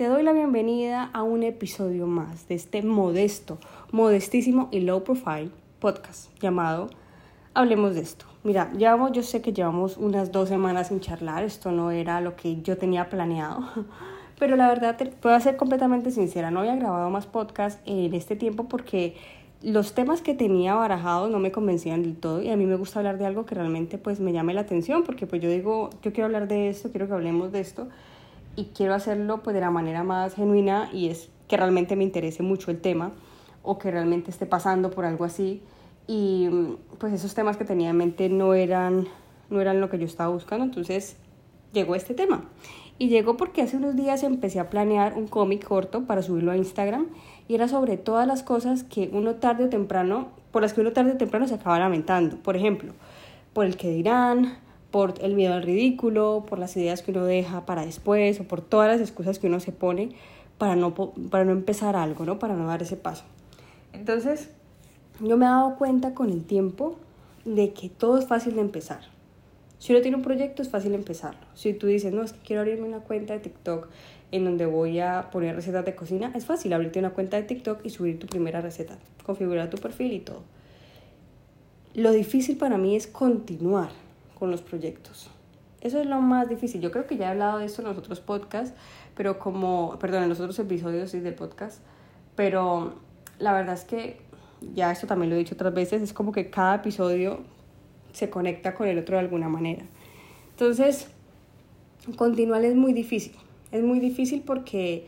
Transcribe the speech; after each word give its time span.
te 0.00 0.06
doy 0.06 0.22
la 0.22 0.32
bienvenida 0.32 1.10
a 1.12 1.22
un 1.22 1.42
episodio 1.42 2.06
más 2.06 2.48
de 2.48 2.54
este 2.54 2.80
modesto, 2.80 3.58
modestísimo 3.92 4.70
y 4.72 4.80
low 4.80 5.04
profile 5.04 5.50
podcast 5.78 6.30
llamado 6.40 6.88
Hablemos 7.52 7.94
de 7.94 8.00
esto. 8.00 8.24
Mira, 8.42 8.72
llevamos, 8.72 9.12
yo 9.12 9.22
sé 9.22 9.42
que 9.42 9.52
llevamos 9.52 9.98
unas 9.98 10.32
dos 10.32 10.48
semanas 10.48 10.88
sin 10.88 11.00
charlar, 11.00 11.44
esto 11.44 11.70
no 11.70 11.90
era 11.90 12.22
lo 12.22 12.34
que 12.34 12.62
yo 12.62 12.78
tenía 12.78 13.10
planeado, 13.10 13.60
pero 14.38 14.56
la 14.56 14.68
verdad 14.68 14.96
te 14.96 15.04
puedo 15.04 15.38
ser 15.38 15.58
completamente 15.58 16.10
sincera, 16.10 16.50
no 16.50 16.60
había 16.60 16.76
grabado 16.76 17.10
más 17.10 17.26
podcast 17.26 17.78
en 17.84 18.14
este 18.14 18.36
tiempo 18.36 18.68
porque 18.68 19.18
los 19.60 19.92
temas 19.92 20.22
que 20.22 20.32
tenía 20.32 20.74
barajados 20.76 21.30
no 21.30 21.40
me 21.40 21.52
convencían 21.52 22.02
del 22.02 22.16
todo 22.16 22.40
y 22.40 22.48
a 22.48 22.56
mí 22.56 22.64
me 22.64 22.76
gusta 22.76 23.00
hablar 23.00 23.18
de 23.18 23.26
algo 23.26 23.44
que 23.44 23.54
realmente 23.54 23.98
pues 23.98 24.18
me 24.18 24.32
llame 24.32 24.54
la 24.54 24.62
atención 24.62 25.02
porque 25.02 25.26
pues 25.26 25.42
yo 25.42 25.50
digo, 25.50 25.90
yo 26.00 26.14
quiero 26.14 26.24
hablar 26.24 26.48
de 26.48 26.70
esto, 26.70 26.90
quiero 26.90 27.06
que 27.06 27.12
hablemos 27.12 27.52
de 27.52 27.60
esto 27.60 27.88
y 28.56 28.66
quiero 28.66 28.94
hacerlo 28.94 29.42
pues 29.42 29.54
de 29.54 29.60
la 29.60 29.70
manera 29.70 30.02
más 30.02 30.34
genuina 30.34 30.88
y 30.92 31.08
es 31.08 31.28
que 31.48 31.56
realmente 31.56 31.96
me 31.96 32.04
interese 32.04 32.42
mucho 32.42 32.70
el 32.70 32.80
tema 32.80 33.12
o 33.62 33.78
que 33.78 33.90
realmente 33.90 34.30
esté 34.30 34.46
pasando 34.46 34.90
por 34.90 35.04
algo 35.04 35.24
así 35.24 35.62
y 36.06 36.48
pues 36.98 37.12
esos 37.12 37.34
temas 37.34 37.56
que 37.56 37.64
tenía 37.64 37.90
en 37.90 37.96
mente 37.96 38.28
no 38.28 38.54
eran, 38.54 39.06
no 39.48 39.60
eran 39.60 39.80
lo 39.80 39.90
que 39.90 39.98
yo 39.98 40.06
estaba 40.06 40.30
buscando, 40.30 40.64
entonces 40.64 41.16
llegó 41.72 41.94
este 41.94 42.14
tema. 42.14 42.44
Y 42.98 43.08
llegó 43.08 43.36
porque 43.36 43.62
hace 43.62 43.76
unos 43.76 43.96
días 43.96 44.22
empecé 44.24 44.60
a 44.60 44.68
planear 44.68 45.14
un 45.16 45.26
cómic 45.26 45.64
corto 45.64 46.04
para 46.04 46.22
subirlo 46.22 46.52
a 46.52 46.56
Instagram 46.56 47.06
y 47.48 47.54
era 47.54 47.66
sobre 47.66 47.96
todas 47.96 48.26
las 48.26 48.42
cosas 48.42 48.82
que 48.84 49.08
uno 49.12 49.36
tarde 49.36 49.64
o 49.64 49.68
temprano, 49.68 50.28
por 50.50 50.62
las 50.62 50.74
que 50.74 50.82
uno 50.82 50.92
tarde 50.92 51.12
o 51.12 51.16
temprano 51.16 51.48
se 51.48 51.54
acaba 51.54 51.78
lamentando. 51.78 52.36
Por 52.36 52.56
ejemplo, 52.56 52.92
por 53.54 53.64
el 53.64 53.76
que 53.76 53.88
dirán, 53.88 54.58
por 54.90 55.14
el 55.20 55.34
miedo 55.34 55.54
al 55.54 55.62
ridículo, 55.62 56.44
por 56.48 56.58
las 56.58 56.76
ideas 56.76 57.02
que 57.02 57.10
uno 57.10 57.24
deja 57.24 57.66
para 57.66 57.84
después 57.84 58.40
o 58.40 58.44
por 58.44 58.60
todas 58.60 58.88
las 58.88 59.00
excusas 59.00 59.38
que 59.38 59.46
uno 59.46 59.60
se 59.60 59.72
pone 59.72 60.10
para 60.58 60.76
no, 60.76 60.94
para 60.94 61.44
no 61.44 61.52
empezar 61.52 61.96
algo, 61.96 62.24
¿no? 62.24 62.38
Para 62.38 62.54
no 62.54 62.66
dar 62.66 62.82
ese 62.82 62.96
paso. 62.96 63.24
Entonces, 63.92 64.50
yo 65.20 65.36
me 65.36 65.46
he 65.46 65.48
dado 65.48 65.76
cuenta 65.76 66.14
con 66.14 66.30
el 66.30 66.44
tiempo 66.44 66.96
de 67.44 67.72
que 67.72 67.88
todo 67.88 68.18
es 68.18 68.26
fácil 68.26 68.54
de 68.56 68.60
empezar. 68.60 69.00
Si 69.78 69.92
uno 69.92 70.02
tiene 70.02 70.18
un 70.18 70.22
proyecto, 70.22 70.60
es 70.60 70.68
fácil 70.68 70.94
empezarlo. 70.94 71.40
Si 71.54 71.72
tú 71.72 71.86
dices, 71.86 72.12
no, 72.12 72.22
es 72.22 72.34
que 72.34 72.40
quiero 72.40 72.60
abrirme 72.60 72.86
una 72.86 73.00
cuenta 73.00 73.32
de 73.32 73.40
TikTok 73.40 73.88
en 74.32 74.44
donde 74.44 74.66
voy 74.66 75.00
a 75.00 75.30
poner 75.30 75.56
recetas 75.56 75.84
de 75.84 75.94
cocina, 75.94 76.32
es 76.34 76.44
fácil 76.44 76.72
abrirte 76.72 76.98
una 76.98 77.10
cuenta 77.10 77.38
de 77.38 77.44
TikTok 77.44 77.80
y 77.84 77.90
subir 77.90 78.18
tu 78.18 78.26
primera 78.26 78.60
receta, 78.60 78.98
configurar 79.24 79.70
tu 79.70 79.78
perfil 79.78 80.12
y 80.12 80.20
todo. 80.20 80.42
Lo 81.94 82.12
difícil 82.12 82.58
para 82.58 82.76
mí 82.76 82.94
es 82.94 83.06
continuar 83.06 83.90
con 84.40 84.50
los 84.50 84.62
proyectos. 84.62 85.30
Eso 85.80 86.00
es 86.00 86.06
lo 86.06 86.20
más 86.20 86.48
difícil. 86.48 86.80
Yo 86.80 86.90
creo 86.90 87.06
que 87.06 87.16
ya 87.16 87.26
he 87.26 87.30
hablado 87.30 87.58
de 87.58 87.66
esto 87.66 87.82
en 87.82 87.88
los 87.88 87.96
otros 87.96 88.20
podcasts, 88.20 88.74
pero 89.14 89.38
como, 89.38 89.96
perdón, 90.00 90.24
en 90.24 90.28
los 90.28 90.40
otros 90.40 90.58
episodios 90.58 91.12
del 91.12 91.34
podcast, 91.34 91.80
pero 92.34 92.94
la 93.38 93.52
verdad 93.52 93.74
es 93.74 93.84
que 93.84 94.20
ya 94.74 94.90
esto 94.90 95.06
también 95.06 95.30
lo 95.30 95.36
he 95.36 95.38
dicho 95.38 95.54
otras 95.54 95.72
veces, 95.72 96.02
es 96.02 96.12
como 96.12 96.32
que 96.32 96.50
cada 96.50 96.76
episodio 96.76 97.40
se 98.12 98.28
conecta 98.28 98.74
con 98.74 98.88
el 98.88 98.98
otro 98.98 99.16
de 99.16 99.20
alguna 99.20 99.48
manera. 99.48 99.84
Entonces, 100.50 101.08
continuar 102.16 102.64
es 102.64 102.74
muy 102.74 102.92
difícil. 102.92 103.34
Es 103.72 103.82
muy 103.82 104.00
difícil 104.00 104.42
porque 104.44 105.06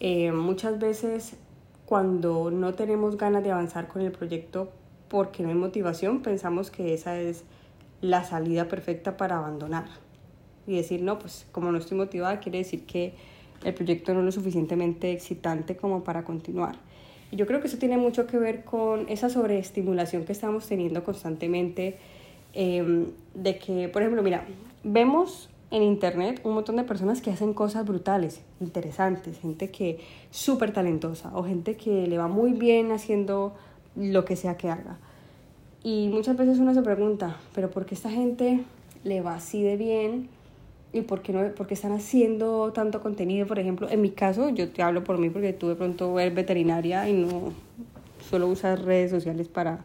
eh, 0.00 0.32
muchas 0.32 0.78
veces 0.78 1.36
cuando 1.84 2.50
no 2.50 2.74
tenemos 2.74 3.16
ganas 3.16 3.44
de 3.44 3.52
avanzar 3.52 3.88
con 3.88 4.02
el 4.02 4.12
proyecto 4.12 4.70
porque 5.08 5.42
no 5.42 5.48
hay 5.48 5.54
motivación, 5.54 6.22
pensamos 6.22 6.70
que 6.70 6.94
esa 6.94 7.18
es 7.18 7.44
la 8.00 8.24
salida 8.24 8.68
perfecta 8.68 9.16
para 9.16 9.38
abandonar. 9.38 9.86
Y 10.66 10.76
decir, 10.76 11.02
no, 11.02 11.18
pues 11.18 11.46
como 11.52 11.72
no 11.72 11.78
estoy 11.78 11.96
motivada, 11.96 12.40
quiere 12.40 12.58
decir 12.58 12.84
que 12.84 13.14
el 13.64 13.74
proyecto 13.74 14.12
no 14.14 14.20
es 14.20 14.26
lo 14.26 14.32
suficientemente 14.32 15.12
excitante 15.12 15.76
como 15.76 16.04
para 16.04 16.24
continuar. 16.24 16.76
Y 17.30 17.36
yo 17.36 17.46
creo 17.46 17.60
que 17.60 17.68
eso 17.68 17.78
tiene 17.78 17.96
mucho 17.96 18.26
que 18.26 18.38
ver 18.38 18.64
con 18.64 19.08
esa 19.08 19.28
sobreestimulación 19.28 20.24
que 20.24 20.32
estamos 20.32 20.66
teniendo 20.66 21.04
constantemente 21.04 21.98
Em, 22.54 23.06
de 23.34 23.58
que, 23.58 23.88
por 23.88 24.02
ejemplo, 24.02 24.22
mira, 24.22 24.44
vemos 24.82 25.50
en 25.70 25.82
internet 25.82 26.40
un 26.44 26.54
montón 26.54 26.76
de 26.76 26.84
personas 26.84 27.20
que 27.20 27.30
hacen 27.30 27.52
cosas 27.52 27.86
brutales, 27.86 28.40
interesantes, 28.60 29.38
gente 29.38 29.70
que 29.70 30.00
es 30.30 30.36
súper 30.36 30.72
talentosa 30.72 31.30
o 31.34 31.44
gente 31.44 31.76
que 31.76 32.06
le 32.06 32.16
va 32.16 32.26
muy 32.26 32.52
bien 32.52 32.90
haciendo 32.90 33.54
lo 33.94 34.24
que 34.24 34.34
sea 34.34 34.56
que 34.56 34.70
haga. 34.70 34.98
Y 35.82 36.08
muchas 36.08 36.36
veces 36.36 36.58
uno 36.58 36.74
se 36.74 36.82
pregunta, 36.82 37.36
pero 37.54 37.70
¿por 37.70 37.86
qué 37.86 37.94
esta 37.94 38.10
gente 38.10 38.64
le 39.04 39.20
va 39.20 39.34
así 39.34 39.62
de 39.62 39.76
bien? 39.76 40.28
¿Y 40.92 41.02
por 41.02 41.22
qué, 41.22 41.32
no, 41.32 41.54
por 41.54 41.66
qué 41.66 41.74
están 41.74 41.92
haciendo 41.92 42.72
tanto 42.72 43.00
contenido? 43.00 43.46
Por 43.46 43.58
ejemplo, 43.58 43.88
en 43.88 44.00
mi 44.00 44.10
caso, 44.10 44.48
yo 44.48 44.70
te 44.70 44.82
hablo 44.82 45.04
por 45.04 45.18
mí 45.18 45.30
porque 45.30 45.52
tú 45.52 45.68
de 45.68 45.76
pronto 45.76 46.14
ver 46.14 46.32
veterinaria 46.32 47.08
y 47.08 47.12
no 47.12 47.52
solo 48.28 48.48
usas 48.48 48.82
redes 48.82 49.10
sociales 49.10 49.48
para 49.48 49.84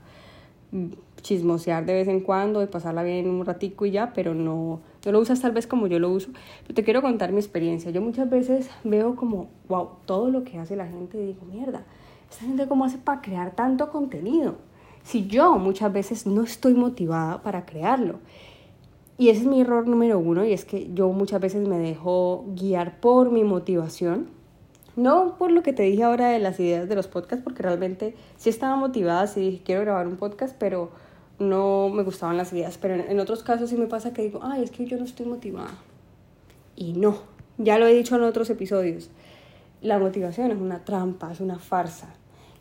chismosear 1.22 1.86
de 1.86 1.94
vez 1.94 2.08
en 2.08 2.20
cuando, 2.20 2.60
de 2.60 2.68
pasarla 2.68 3.04
bien 3.04 3.30
un 3.30 3.46
ratico 3.46 3.86
y 3.86 3.92
ya, 3.92 4.14
pero 4.14 4.34
no, 4.34 4.80
no 5.06 5.12
lo 5.12 5.20
usas 5.20 5.40
tal 5.42 5.52
vez 5.52 5.68
como 5.68 5.88
yo 5.88 6.00
lo 6.00 6.10
uso. 6.10 6.30
Pero 6.64 6.74
te 6.74 6.84
quiero 6.84 7.02
contar 7.02 7.32
mi 7.32 7.38
experiencia. 7.38 7.92
Yo 7.92 8.02
muchas 8.02 8.30
veces 8.30 8.70
veo 8.84 9.16
como, 9.16 9.50
wow, 9.70 9.90
todo 10.06 10.30
lo 10.30 10.44
que 10.44 10.58
hace 10.58 10.76
la 10.76 10.88
gente 10.88 11.22
y 11.22 11.28
digo, 11.28 11.46
mierda, 11.46 11.84
esta 12.30 12.46
gente 12.46 12.68
cómo 12.68 12.86
hace 12.86 12.98
para 12.98 13.22
crear 13.22 13.56
tanto 13.56 13.90
contenido. 13.92 14.56
Si 15.04 15.28
yo 15.28 15.58
muchas 15.58 15.92
veces 15.92 16.26
no 16.26 16.44
estoy 16.44 16.74
motivada 16.74 17.42
para 17.42 17.66
crearlo. 17.66 18.20
Y 19.18 19.30
ese 19.30 19.42
es 19.42 19.48
mi 19.48 19.62
error 19.62 19.88
número 19.88 20.18
uno, 20.18 20.44
y 20.44 20.54
es 20.54 20.66
que 20.66 20.90
yo 20.94 21.10
muchas 21.10 21.40
veces 21.40 21.68
me 21.68 21.78
dejo 21.78 22.46
guiar 22.56 23.00
por 23.00 23.32
mi 23.32 23.44
motivación 23.44 24.28
no 24.96 25.38
por 25.38 25.52
lo 25.52 25.64
que 25.64 25.74
te 25.74 25.84
dije 25.84 26.04
ahora 26.04 26.30
de 26.30 26.40
las 26.40 26.60
ideas 26.60 26.88
de 26.88 26.96
los 26.96 27.08
podcasts, 27.08 27.44
porque 27.44 27.64
realmente 27.64 28.16
sí 28.38 28.50
estaba 28.50 28.76
motivada, 28.76 29.26
sí 29.28 29.40
dije 29.42 29.62
quiero 29.64 29.82
grabar 29.82 30.08
un 30.08 30.18
podcast, 30.18 30.56
pero 30.60 30.92
no 31.40 31.90
me 31.90 32.04
gustaban 32.04 32.38
las 32.38 32.54
ideas. 32.54 32.78
Pero 32.78 32.96
en, 32.96 33.20
otros 33.20 33.44
casos 33.44 33.70
sí 33.70 33.76
me 33.76 33.88
pasa 33.88 34.14
que 34.14 34.22
digo, 34.22 34.40
ay, 34.44 34.64
es 34.64 34.72
que 34.72 34.86
yo 34.86 34.98
no 34.98 35.06
estoy 35.06 35.26
motivada. 35.26 35.74
Y 36.76 36.94
no, 36.94 37.18
ya 37.58 37.80
lo 37.80 37.88
he 37.88 37.94
dicho 37.94 38.16
en 38.16 38.24
otros 38.24 38.50
episodios. 38.50 39.10
La 39.82 40.00
motivación 40.00 40.52
es 40.52 40.60
una 40.60 40.86
trampa, 40.86 41.32
es 41.32 41.40
una 41.40 41.58
farsa. 41.58 42.14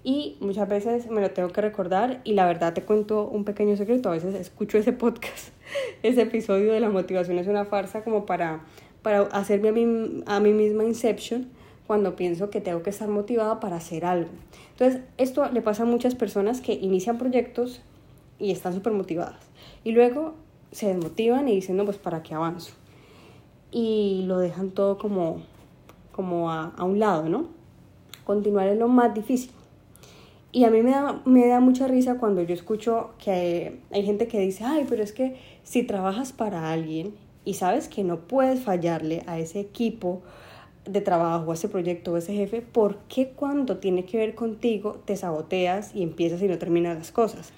Y 0.05 0.37
muchas 0.41 0.69
veces 0.69 1.09
me 1.11 1.21
lo 1.21 1.31
tengo 1.31 1.51
que 1.51 1.61
recordar 1.61 2.21
y 2.25 2.33
la 2.33 2.47
verdad 2.47 2.75
te 2.75 2.83
cuento 2.83 3.29
un 3.29 3.45
pequeño 3.45 3.77
secreto. 3.77 4.09
A 4.09 4.13
veces 4.13 4.35
escucho 4.35 4.79
ese 4.79 4.93
podcast, 4.93 5.51
ese 6.03 6.23
episodio 6.23 6.73
de 6.73 6.81
la 6.81 6.91
motivación 6.91 7.39
es 7.39 7.47
una 7.47 7.65
farsa 7.65 8.03
como 8.03 8.27
para, 8.27 8.65
para 9.03 9.21
hacerme 9.21 9.69
a 9.69 9.73
mí, 9.73 10.23
a 10.27 10.41
mí 10.41 10.53
misma 10.53 10.85
Inception 10.85 11.49
cuando 11.87 12.17
pienso 12.17 12.51
que 12.51 12.61
tengo 12.61 12.83
que 12.83 12.91
estar 12.91 13.09
motivada 13.09 13.61
para 13.61 13.77
hacer 13.77 14.05
algo. 14.05 14.31
Entonces, 14.71 15.03
esto 15.19 15.49
le 15.51 15.63
pasa 15.63 15.83
a 15.83 15.87
muchas 15.87 16.15
personas 16.15 16.61
que 16.61 16.73
inician 16.73 17.19
proyectos 17.19 17.83
y 18.39 18.51
están 18.51 18.73
súper 18.73 18.93
motivadas. 18.93 19.45
Y 19.85 19.93
luego 19.93 20.35
se 20.73 20.89
desmotivan 20.89 21.49
y 21.49 21.55
dicen, 21.55 21.77
no, 21.77 21.85
pues 21.85 21.99
para 21.99 22.23
qué 22.23 22.35
avanzo. 22.35 22.73
Y 23.71 24.25
lo 24.27 24.39
dejan 24.39 24.71
todo 24.71 24.99
como, 24.99 25.43
como 26.13 26.51
a, 26.51 26.73
a 26.77 26.85
un 26.85 26.99
lado, 26.99 27.29
¿no? 27.29 27.49
Continuar 28.25 28.69
es 28.69 28.79
lo 28.79 28.89
más 28.89 29.15
difícil. 29.15 29.51
Y 30.55 30.65
a 30.65 30.71
mí 30.71 30.83
me 30.83 30.91
da, 30.91 31.23
me 31.25 31.49
da 31.49 31.61
mucha 31.61 31.89
risa 31.89 32.19
cuando 32.19 32.43
yo 32.43 32.53
escucho 32.53 33.13
que 33.17 33.81
hay, 33.91 34.05
gente 34.05 34.29
que 34.29 34.39
dice, 34.39 34.65
ay, 34.65 34.85
pero 34.87 35.03
es 35.03 35.13
que 35.13 35.37
si 35.63 35.83
trabajas 35.83 36.35
para 36.35 36.71
alguien 36.71 37.15
y 37.47 37.55
sabes 37.55 37.89
que 37.89 38.05
no 38.05 38.21
puedes 38.21 38.61
fallarle 38.61 39.23
a 39.27 39.39
ese 39.39 39.61
equipo 39.61 40.21
de 40.85 41.01
trabajo, 41.01 41.55
ese 41.55 41.69
proyecto, 41.69 42.13
o 42.13 42.17
ese 42.19 42.35
jefe, 42.35 42.61
¿por 42.61 42.99
qué 43.09 43.31
cuando 43.31 43.79
tiene 43.79 44.05
que 44.05 44.19
ver 44.19 44.35
contigo 44.35 45.01
te 45.07 45.17
saboteas 45.17 45.95
y 45.95 46.03
empiezas 46.03 46.43
y 46.43 46.49
no 46.49 46.59
terminas 46.59 46.99
las 46.99 47.13
cosas? 47.13 47.53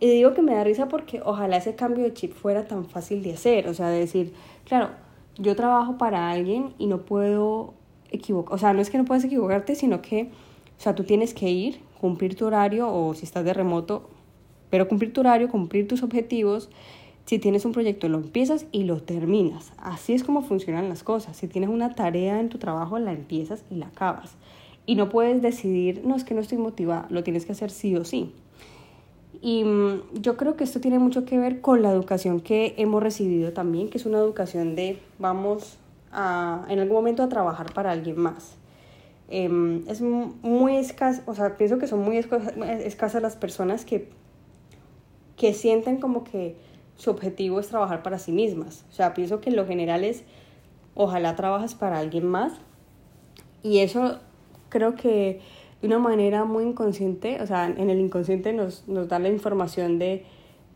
Y 0.00 0.08
digo 0.08 0.34
que 0.34 0.42
me 0.42 0.54
da 0.54 0.64
risa 0.64 0.88
porque 0.88 1.20
ojalá 1.24 1.56
ese 1.56 1.74
cambio 1.74 2.04
de 2.04 2.14
chip 2.14 2.32
fuera 2.32 2.66
tan 2.66 2.86
fácil 2.86 3.22
de 3.22 3.34
hacer, 3.34 3.68
o 3.68 3.74
sea, 3.74 3.88
de 3.90 4.00
decir, 4.00 4.32
claro, 4.64 4.90
yo 5.36 5.54
trabajo 5.56 5.98
para 5.98 6.30
alguien 6.30 6.74
y 6.78 6.86
no 6.86 7.02
puedo 7.02 7.74
equivocar, 8.10 8.54
o 8.54 8.58
sea, 8.58 8.72
no 8.72 8.80
es 8.80 8.90
que 8.90 8.98
no 8.98 9.04
puedas 9.04 9.24
equivocarte, 9.24 9.74
sino 9.74 10.02
que, 10.02 10.30
o 10.78 10.80
sea, 10.80 10.94
tú 10.94 11.04
tienes 11.04 11.34
que 11.34 11.50
ir, 11.50 11.80
cumplir 12.00 12.36
tu 12.36 12.46
horario 12.46 12.92
o 12.92 13.14
si 13.14 13.24
estás 13.24 13.44
de 13.44 13.52
remoto, 13.52 14.08
pero 14.70 14.86
cumplir 14.88 15.12
tu 15.12 15.20
horario, 15.20 15.48
cumplir 15.48 15.88
tus 15.88 16.02
objetivos 16.02 16.70
si 17.28 17.38
tienes 17.38 17.66
un 17.66 17.72
proyecto, 17.72 18.08
lo 18.08 18.16
empiezas 18.16 18.64
y 18.72 18.84
lo 18.84 19.02
terminas. 19.02 19.72
Así 19.76 20.14
es 20.14 20.24
como 20.24 20.40
funcionan 20.40 20.88
las 20.88 21.02
cosas. 21.02 21.36
Si 21.36 21.46
tienes 21.46 21.68
una 21.68 21.94
tarea 21.94 22.40
en 22.40 22.48
tu 22.48 22.56
trabajo, 22.56 22.98
la 22.98 23.12
empiezas 23.12 23.64
y 23.70 23.74
la 23.74 23.88
acabas. 23.88 24.36
Y 24.86 24.94
no 24.94 25.10
puedes 25.10 25.42
decidir, 25.42 26.00
no, 26.06 26.16
es 26.16 26.24
que 26.24 26.32
no 26.32 26.40
estoy 26.40 26.56
motivada, 26.56 27.06
lo 27.10 27.22
tienes 27.22 27.44
que 27.44 27.52
hacer 27.52 27.70
sí 27.70 27.94
o 27.96 28.06
sí. 28.06 28.32
Y 29.42 29.62
mm, 29.62 30.22
yo 30.22 30.38
creo 30.38 30.56
que 30.56 30.64
esto 30.64 30.80
tiene 30.80 30.98
mucho 30.98 31.26
que 31.26 31.38
ver 31.38 31.60
con 31.60 31.82
la 31.82 31.92
educación 31.92 32.40
que 32.40 32.72
hemos 32.78 33.02
recibido 33.02 33.52
también, 33.52 33.90
que 33.90 33.98
es 33.98 34.06
una 34.06 34.16
educación 34.16 34.74
de 34.74 34.98
vamos 35.18 35.76
a, 36.10 36.64
en 36.70 36.78
algún 36.78 36.96
momento 36.96 37.22
a 37.22 37.28
trabajar 37.28 37.74
para 37.74 37.90
alguien 37.90 38.18
más. 38.18 38.57
Em, 39.30 39.86
es 39.88 40.00
muy 40.00 40.76
escaso, 40.76 41.22
o 41.26 41.34
sea, 41.34 41.56
pienso 41.56 41.78
que 41.78 41.86
son 41.86 42.02
muy 42.02 42.16
escasas 42.16 43.22
las 43.22 43.36
personas 43.36 43.84
que, 43.84 44.08
que 45.36 45.52
sienten 45.52 45.98
como 45.98 46.24
que 46.24 46.56
su 46.96 47.10
objetivo 47.10 47.60
es 47.60 47.68
trabajar 47.68 48.02
para 48.02 48.18
sí 48.18 48.32
mismas. 48.32 48.84
O 48.90 48.92
sea, 48.92 49.12
pienso 49.12 49.40
que 49.40 49.50
en 49.50 49.56
lo 49.56 49.66
general 49.66 50.02
es, 50.02 50.24
ojalá 50.94 51.36
trabajas 51.36 51.74
para 51.74 51.98
alguien 51.98 52.26
más 52.26 52.54
Y 53.62 53.78
eso 53.78 54.18
creo 54.68 54.94
que 54.94 55.40
de 55.80 55.86
una 55.86 55.98
manera 55.98 56.44
muy 56.44 56.64
inconsciente, 56.64 57.40
o 57.40 57.46
sea, 57.46 57.66
en 57.66 57.90
el 57.90 58.00
inconsciente 58.00 58.52
nos, 58.52 58.88
nos 58.88 59.08
da 59.08 59.18
la 59.18 59.28
información 59.28 59.98
de 59.98 60.24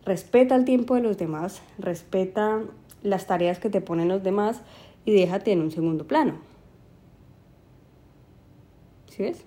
respeta 0.05 0.55
el 0.55 0.65
tiempo 0.65 0.95
de 0.95 1.01
los 1.01 1.17
demás, 1.17 1.63
respeta 1.79 2.63
las 3.03 3.27
tareas 3.27 3.59
que 3.59 3.71
te 3.71 3.81
ponen 3.81 4.09
los 4.09 4.23
demás 4.23 4.61
y 5.05 5.13
déjate 5.13 5.53
en 5.53 5.61
un 5.61 5.71
segundo 5.71 6.07
plano. 6.07 6.52
¿Sí 9.13 9.23
ves? 9.23 9.45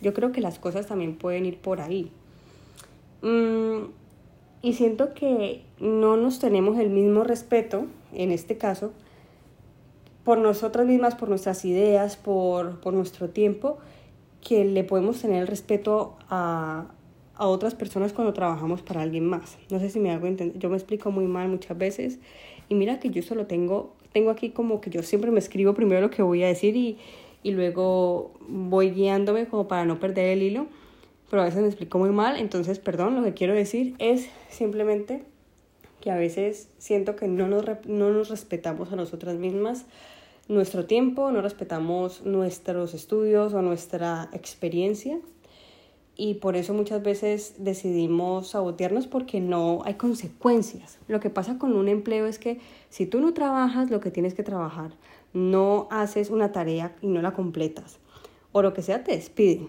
Yo 0.00 0.14
creo 0.14 0.30
que 0.30 0.40
las 0.40 0.60
cosas 0.60 0.86
también 0.86 1.16
pueden 1.16 1.44
ir 1.44 1.58
por 1.58 1.80
ahí. 1.80 2.12
Mm, 3.20 3.90
y 4.62 4.74
siento 4.74 5.12
que 5.12 5.62
no 5.80 6.16
nos 6.16 6.38
tenemos 6.38 6.78
el 6.78 6.88
mismo 6.88 7.24
respeto, 7.24 7.86
en 8.12 8.30
este 8.30 8.58
caso, 8.58 8.92
por 10.22 10.38
nosotras 10.38 10.86
mismas, 10.86 11.16
por 11.16 11.28
nuestras 11.28 11.64
ideas, 11.64 12.16
por, 12.16 12.80
por 12.80 12.94
nuestro 12.94 13.30
tiempo, 13.30 13.78
que 14.40 14.64
le 14.64 14.84
podemos 14.84 15.20
tener 15.20 15.42
el 15.42 15.48
respeto 15.48 16.16
a, 16.28 16.92
a 17.34 17.46
otras 17.48 17.74
personas 17.74 18.12
cuando 18.12 18.32
trabajamos 18.32 18.82
para 18.82 19.02
alguien 19.02 19.26
más. 19.26 19.58
No 19.68 19.80
sé 19.80 19.90
si 19.90 19.98
me 19.98 20.12
hago 20.12 20.28
entender. 20.28 20.56
Yo 20.60 20.70
me 20.70 20.76
explico 20.76 21.10
muy 21.10 21.26
mal 21.26 21.48
muchas 21.48 21.76
veces 21.76 22.20
y 22.68 22.76
mira 22.76 23.00
que 23.00 23.10
yo 23.10 23.20
solo 23.22 23.46
tengo, 23.46 23.96
tengo 24.12 24.30
aquí 24.30 24.50
como 24.50 24.80
que 24.80 24.90
yo 24.90 25.02
siempre 25.02 25.32
me 25.32 25.40
escribo 25.40 25.74
primero 25.74 26.00
lo 26.00 26.10
que 26.10 26.22
voy 26.22 26.44
a 26.44 26.46
decir 26.46 26.76
y, 26.76 26.98
y 27.42 27.52
luego 27.52 28.32
voy 28.48 28.90
guiándome 28.90 29.46
como 29.46 29.68
para 29.68 29.84
no 29.84 30.00
perder 30.00 30.30
el 30.30 30.42
hilo, 30.42 30.66
pero 31.30 31.42
a 31.42 31.44
veces 31.44 31.60
me 31.60 31.68
explico 31.68 31.98
muy 31.98 32.10
mal, 32.10 32.36
entonces 32.36 32.78
perdón, 32.78 33.16
lo 33.16 33.22
que 33.22 33.34
quiero 33.34 33.54
decir 33.54 33.94
es 33.98 34.28
simplemente 34.48 35.22
que 36.00 36.10
a 36.10 36.16
veces 36.16 36.68
siento 36.78 37.16
que 37.16 37.28
no 37.28 37.46
nos, 37.46 37.64
no 37.86 38.10
nos 38.10 38.28
respetamos 38.30 38.92
a 38.92 38.96
nosotras 38.96 39.36
mismas 39.36 39.86
nuestro 40.48 40.86
tiempo, 40.86 41.30
no 41.30 41.42
respetamos 41.42 42.24
nuestros 42.24 42.94
estudios 42.94 43.54
o 43.54 43.62
nuestra 43.62 44.28
experiencia 44.32 45.18
y 46.16 46.34
por 46.34 46.56
eso 46.56 46.74
muchas 46.74 47.02
veces 47.02 47.54
decidimos 47.58 48.48
sabotearnos 48.48 49.06
porque 49.06 49.40
no 49.40 49.80
hay 49.84 49.94
consecuencias. 49.94 50.98
Lo 51.08 51.20
que 51.20 51.30
pasa 51.30 51.56
con 51.56 51.72
un 51.74 51.88
empleo 51.88 52.26
es 52.26 52.38
que 52.38 52.60
si 52.90 53.06
tú 53.06 53.20
no 53.20 53.32
trabajas 53.32 53.90
lo 53.90 54.00
que 54.00 54.10
tienes 54.10 54.34
que 54.34 54.42
trabajar, 54.42 54.90
no 55.32 55.88
haces 55.90 56.30
una 56.30 56.52
tarea 56.52 56.96
y 57.00 57.08
no 57.08 57.22
la 57.22 57.32
completas, 57.32 57.98
o 58.52 58.62
lo 58.62 58.74
que 58.74 58.82
sea, 58.82 59.04
te 59.04 59.12
despiden. 59.12 59.68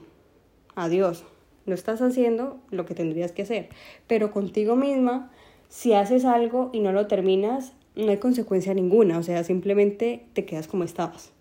Adiós. 0.76 1.26
No 1.66 1.76
estás 1.76 2.02
haciendo 2.02 2.60
lo 2.72 2.86
que 2.86 2.96
tendrías 2.96 3.32
que 3.32 3.44
hacer. 3.44 3.70
Pero 4.08 4.32
contigo 4.32 4.76
misma, 4.76 5.32
si 5.70 5.94
haces 5.94 6.26
algo 6.26 6.72
y 6.74 6.80
no 6.80 6.92
lo 6.92 7.06
terminas, 7.06 7.74
no 7.96 8.10
hay 8.10 8.18
consecuencia 8.18 8.74
ninguna. 8.74 9.20
O 9.20 9.24
sea, 9.24 9.44
simplemente 9.44 10.26
te 10.34 10.46
quedas 10.46 10.68
como 10.68 10.84
estabas. 10.84 11.32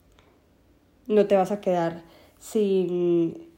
No 1.07 1.27
te 1.27 1.37
vas 1.37 1.53
a 1.53 1.63
quedar 1.63 2.03
sin 2.39 3.51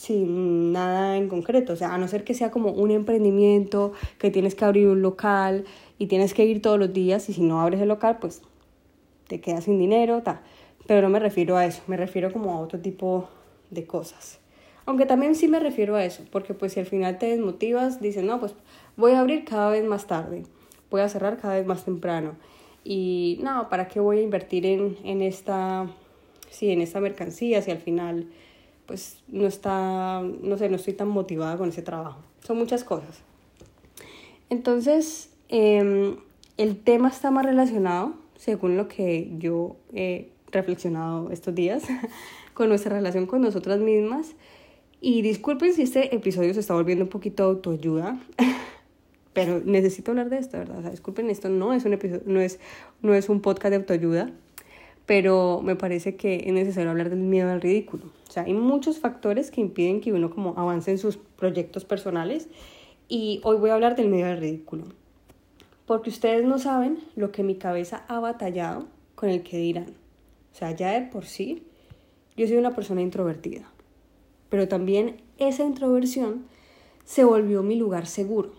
sin 0.00 0.72
nada 0.72 1.18
en 1.18 1.28
concreto, 1.28 1.74
o 1.74 1.76
sea, 1.76 1.92
a 1.92 1.98
no 1.98 2.08
ser 2.08 2.24
que 2.24 2.32
sea 2.32 2.50
como 2.50 2.70
un 2.70 2.90
emprendimiento, 2.90 3.92
que 4.18 4.30
tienes 4.30 4.54
que 4.54 4.64
abrir 4.64 4.88
un 4.88 5.02
local 5.02 5.64
y 5.98 6.06
tienes 6.06 6.32
que 6.32 6.46
ir 6.46 6.62
todos 6.62 6.78
los 6.78 6.90
días 6.94 7.28
y 7.28 7.34
si 7.34 7.42
no 7.42 7.60
abres 7.60 7.82
el 7.82 7.88
local, 7.88 8.16
pues 8.18 8.40
te 9.30 9.40
quedas 9.40 9.64
sin 9.64 9.78
dinero, 9.78 10.22
tal. 10.22 10.40
Pero 10.86 11.02
no 11.02 11.08
me 11.08 11.20
refiero 11.20 11.56
a 11.56 11.64
eso, 11.64 11.82
me 11.86 11.96
refiero 11.96 12.32
como 12.32 12.52
a 12.52 12.60
otro 12.60 12.80
tipo 12.80 13.28
de 13.70 13.86
cosas. 13.86 14.40
Aunque 14.86 15.06
también 15.06 15.36
sí 15.36 15.46
me 15.46 15.60
refiero 15.60 15.94
a 15.94 16.04
eso, 16.04 16.24
porque 16.32 16.52
pues 16.52 16.72
si 16.72 16.80
al 16.80 16.86
final 16.86 17.18
te 17.18 17.26
desmotivas, 17.26 18.00
dices, 18.00 18.24
no, 18.24 18.40
pues 18.40 18.54
voy 18.96 19.12
a 19.12 19.20
abrir 19.20 19.44
cada 19.44 19.70
vez 19.70 19.84
más 19.84 20.08
tarde, 20.08 20.42
voy 20.90 21.02
a 21.02 21.08
cerrar 21.08 21.38
cada 21.38 21.54
vez 21.54 21.64
más 21.64 21.84
temprano. 21.84 22.34
Y 22.82 23.38
no, 23.42 23.68
¿para 23.68 23.86
qué 23.86 24.00
voy 24.00 24.18
a 24.18 24.22
invertir 24.22 24.66
en, 24.66 24.96
en 25.04 25.22
esta, 25.22 25.86
sí, 26.50 26.72
en 26.72 26.80
esta 26.80 26.98
mercancía 26.98 27.62
si 27.62 27.70
al 27.70 27.78
final 27.78 28.26
pues 28.86 29.22
no 29.28 29.46
está, 29.46 30.20
no 30.20 30.58
sé, 30.58 30.68
no 30.68 30.74
estoy 30.74 30.94
tan 30.94 31.06
motivada 31.06 31.56
con 31.56 31.68
ese 31.68 31.82
trabajo. 31.82 32.18
Son 32.42 32.58
muchas 32.58 32.82
cosas. 32.82 33.22
Entonces, 34.48 35.30
em, 35.48 36.16
el 36.56 36.76
tema 36.82 37.08
está 37.08 37.30
más 37.30 37.46
relacionado, 37.46 38.14
según 38.40 38.78
lo 38.78 38.88
que 38.88 39.30
yo 39.38 39.76
he 39.92 40.30
reflexionado 40.50 41.30
estos 41.30 41.54
días, 41.54 41.84
con 42.54 42.70
nuestra 42.70 42.96
relación 42.96 43.26
con 43.26 43.42
nosotras 43.42 43.80
mismas. 43.80 44.34
Y 45.02 45.20
disculpen 45.20 45.74
si 45.74 45.82
este 45.82 46.14
episodio 46.14 46.54
se 46.54 46.60
está 46.60 46.72
volviendo 46.72 47.04
un 47.04 47.10
poquito 47.10 47.44
autoayuda, 47.44 48.18
pero 49.34 49.60
necesito 49.62 50.12
hablar 50.12 50.30
de 50.30 50.38
esto, 50.38 50.56
¿verdad? 50.56 50.78
O 50.78 50.82
sea, 50.82 50.90
disculpen, 50.90 51.28
esto 51.28 51.50
no 51.50 51.74
es 51.74 51.84
un 51.84 51.92
episodio, 51.92 52.22
no 52.24 52.40
es, 52.40 52.58
no 53.02 53.12
es 53.12 53.28
un 53.28 53.42
podcast 53.42 53.70
de 53.70 53.76
autoayuda 53.76 54.32
pero 55.06 55.60
me 55.60 55.74
parece 55.74 56.14
que 56.14 56.44
es 56.46 56.52
necesario 56.52 56.88
hablar 56.88 57.10
del 57.10 57.18
miedo 57.18 57.50
al 57.50 57.60
ridículo. 57.60 58.04
O 58.28 58.30
sea, 58.30 58.44
hay 58.44 58.54
muchos 58.54 59.00
factores 59.00 59.50
que 59.50 59.60
impiden 59.60 60.00
que 60.00 60.12
uno 60.12 60.30
como 60.30 60.56
avance 60.56 60.92
en 60.92 60.98
sus 60.98 61.16
proyectos 61.16 61.84
personales 61.84 62.48
y 63.08 63.40
hoy 63.42 63.56
voy 63.56 63.70
a 63.70 63.74
hablar 63.74 63.96
del 63.96 64.08
miedo 64.08 64.28
al 64.28 64.38
ridículo. 64.38 64.84
Porque 65.90 66.10
ustedes 66.10 66.44
no 66.44 66.60
saben 66.60 67.00
lo 67.16 67.32
que 67.32 67.42
mi 67.42 67.56
cabeza 67.56 68.04
ha 68.06 68.20
batallado 68.20 68.86
con 69.16 69.28
el 69.28 69.42
que 69.42 69.56
dirán. 69.56 69.88
O 70.52 70.56
sea, 70.56 70.70
ya 70.70 70.92
de 70.92 71.00
por 71.08 71.24
sí, 71.24 71.64
yo 72.36 72.46
soy 72.46 72.58
una 72.58 72.76
persona 72.76 73.02
introvertida. 73.02 73.68
Pero 74.50 74.68
también 74.68 75.16
esa 75.38 75.64
introversión 75.64 76.44
se 77.04 77.24
volvió 77.24 77.64
mi 77.64 77.74
lugar 77.74 78.06
seguro. 78.06 78.52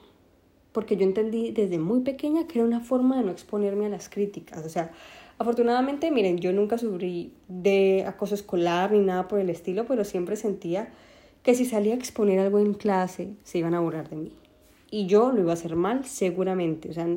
Porque 0.74 0.98
yo 0.98 1.04
entendí 1.04 1.52
desde 1.52 1.80
muy 1.80 2.02
pequeña 2.02 2.48
que 2.48 2.60
era 2.60 2.68
una 2.68 2.82
forma 2.82 3.20
de 3.20 3.24
no 3.24 3.32
exponerme 3.32 3.86
a 3.86 3.90
las 3.90 4.10
críticas. 4.10 4.66
O 4.66 4.70
sea, 4.70 4.92
Afortunadamente, 5.38 6.12
miren, 6.12 6.38
yo 6.38 6.52
nunca 6.52 6.78
sufrí 6.78 7.32
de 7.48 8.04
acoso 8.06 8.36
escolar 8.36 8.92
ni 8.92 9.00
nada 9.00 9.30
por 9.30 9.40
el 9.40 9.50
estilo, 9.50 9.86
pero 9.86 10.04
siempre 10.04 10.36
sentía 10.36 10.90
que 11.44 11.56
si 11.56 11.64
salía 11.64 11.94
a 11.94 11.98
exponer 11.98 12.40
algo 12.40 12.60
en 12.60 12.74
clase 12.74 13.36
se 13.46 13.60
iban 13.60 13.74
a 13.74 13.80
burlar 13.80 14.10
de 14.10 14.18
mí. 14.18 14.41
Y 14.92 15.08
yo 15.08 15.32
lo 15.32 15.42
iba 15.42 15.52
a 15.52 15.56
hacer 15.56 15.76
mal, 15.76 16.06
seguramente. 16.06 16.90
O 16.90 16.94
sea, 16.94 17.08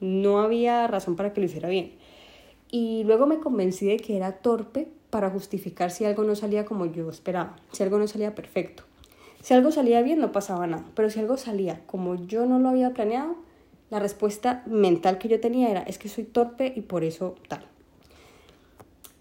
no 0.00 0.40
había 0.40 0.86
razón 0.86 1.16
para 1.16 1.34
que 1.34 1.40
lo 1.40 1.46
hiciera 1.46 1.68
bien. 1.68 1.92
Y 2.70 3.04
luego 3.04 3.26
me 3.26 3.38
convencí 3.38 3.86
de 3.86 3.98
que 3.98 4.16
era 4.16 4.32
torpe 4.38 4.88
para 5.10 5.30
justificar 5.30 5.90
si 5.90 6.04
algo 6.04 6.24
no 6.24 6.34
salía 6.34 6.64
como 6.64 6.86
yo 6.86 7.10
esperaba, 7.10 7.56
si 7.72 7.82
algo 7.82 7.98
no 7.98 8.08
salía 8.08 8.34
perfecto. 8.34 8.84
Si 9.42 9.54
algo 9.54 9.70
salía 9.70 10.02
bien 10.02 10.18
no 10.18 10.32
pasaba 10.32 10.66
nada, 10.66 10.84
pero 10.94 11.10
si 11.10 11.20
algo 11.20 11.36
salía 11.36 11.82
como 11.86 12.26
yo 12.26 12.46
no 12.46 12.58
lo 12.58 12.68
había 12.68 12.90
planeado, 12.90 13.36
la 13.90 14.00
respuesta 14.00 14.64
mental 14.66 15.18
que 15.18 15.28
yo 15.28 15.40
tenía 15.40 15.70
era, 15.70 15.82
es 15.82 15.98
que 15.98 16.08
soy 16.08 16.24
torpe 16.24 16.72
y 16.74 16.80
por 16.80 17.04
eso 17.04 17.36
tal. 17.48 17.64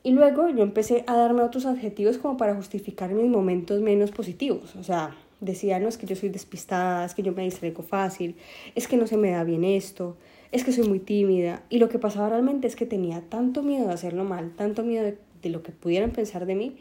Y 0.02 0.12
luego 0.12 0.50
yo 0.50 0.64
empecé 0.64 1.04
a 1.08 1.16
darme 1.16 1.44
otros 1.44 1.66
adjetivos 1.66 2.18
como 2.18 2.38
para 2.38 2.56
justificar 2.56 3.12
mis 3.14 3.30
momentos 3.30 3.82
menos 3.82 4.12
positivos. 4.12 4.76
O 4.76 4.84
sea, 4.84 5.16
decía, 5.40 5.80
no 5.80 5.88
es 5.88 5.98
que 5.98 6.06
yo 6.06 6.16
soy 6.16 6.30
despistada, 6.30 7.06
es 7.06 7.14
que 7.14 7.24
yo 7.24 7.32
me 7.34 7.44
distraigo 7.44 7.84
fácil, 7.84 8.36
es 8.76 8.88
que 8.88 8.98
no 8.98 9.08
se 9.08 9.18
me 9.18 9.32
da 9.32 9.44
bien 9.44 9.64
esto, 9.64 10.18
es 10.52 10.64
que 10.64 10.72
soy 10.72 10.88
muy 10.88 11.00
tímida. 11.00 11.64
Y 11.70 11.80
lo 11.80 11.90
que 11.90 12.00
pasaba 12.00 12.30
realmente 12.30 12.68
es 12.68 12.76
que 12.76 12.86
tenía 12.86 13.22
tanto 13.22 13.64
miedo 13.64 13.88
de 13.88 13.94
hacerlo 13.94 14.24
mal, 14.24 14.54
tanto 14.56 14.84
miedo 14.84 15.04
de, 15.04 15.50
lo 15.50 15.62
que 15.62 15.72
pudieran 15.72 16.10
pensar 16.10 16.48
de 16.48 16.56
mí, 16.56 16.76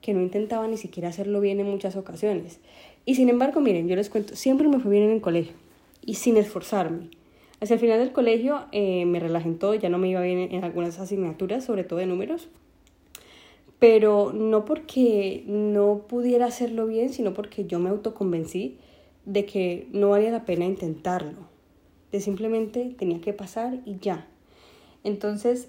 que 0.00 0.14
no 0.14 0.20
intentaba 0.20 0.68
ni 0.68 0.76
siquiera 0.76 1.08
hacerlo 1.08 1.40
bien 1.40 1.58
en 1.58 1.66
muchas 1.66 1.96
ocasiones. 1.96 2.60
Y 3.04 3.16
sin 3.16 3.28
embargo, 3.28 3.60
miren, 3.60 3.88
yo 3.88 3.96
les 3.96 4.08
cuento, 4.08 4.36
siempre 4.36 4.68
me 4.68 4.78
fue 4.78 4.92
bien 4.92 5.04
en 5.04 5.10
el 5.10 5.20
colegio 5.20 5.54
y 6.04 6.14
sin 6.14 6.36
esforzarme. 6.36 7.08
Hacia 7.60 7.74
el 7.74 7.80
final 7.80 7.98
del 7.98 8.12
colegio 8.12 8.66
eh, 8.70 9.04
me 9.06 9.18
relajé 9.18 9.48
en 9.48 9.58
todo, 9.58 9.74
ya 9.74 9.88
no 9.88 9.98
me 9.98 10.08
iba 10.08 10.20
bien 10.20 10.52
en 10.52 10.62
algunas 10.62 11.00
asignaturas, 11.00 11.64
sobre 11.64 11.82
todo 11.82 11.98
de 11.98 12.06
números, 12.06 12.48
pero 13.84 14.32
no 14.32 14.64
porque 14.64 15.44
no 15.46 16.06
pudiera 16.08 16.46
hacerlo 16.46 16.86
bien, 16.86 17.10
sino 17.10 17.34
porque 17.34 17.66
yo 17.66 17.78
me 17.78 17.90
autoconvencí 17.90 18.78
de 19.26 19.44
que 19.44 19.88
no 19.92 20.08
valía 20.08 20.30
la 20.30 20.46
pena 20.46 20.64
intentarlo, 20.64 21.40
de 22.10 22.20
simplemente 22.20 22.94
tenía 22.98 23.20
que 23.20 23.34
pasar 23.34 23.80
y 23.84 23.98
ya. 23.98 24.26
Entonces, 25.02 25.68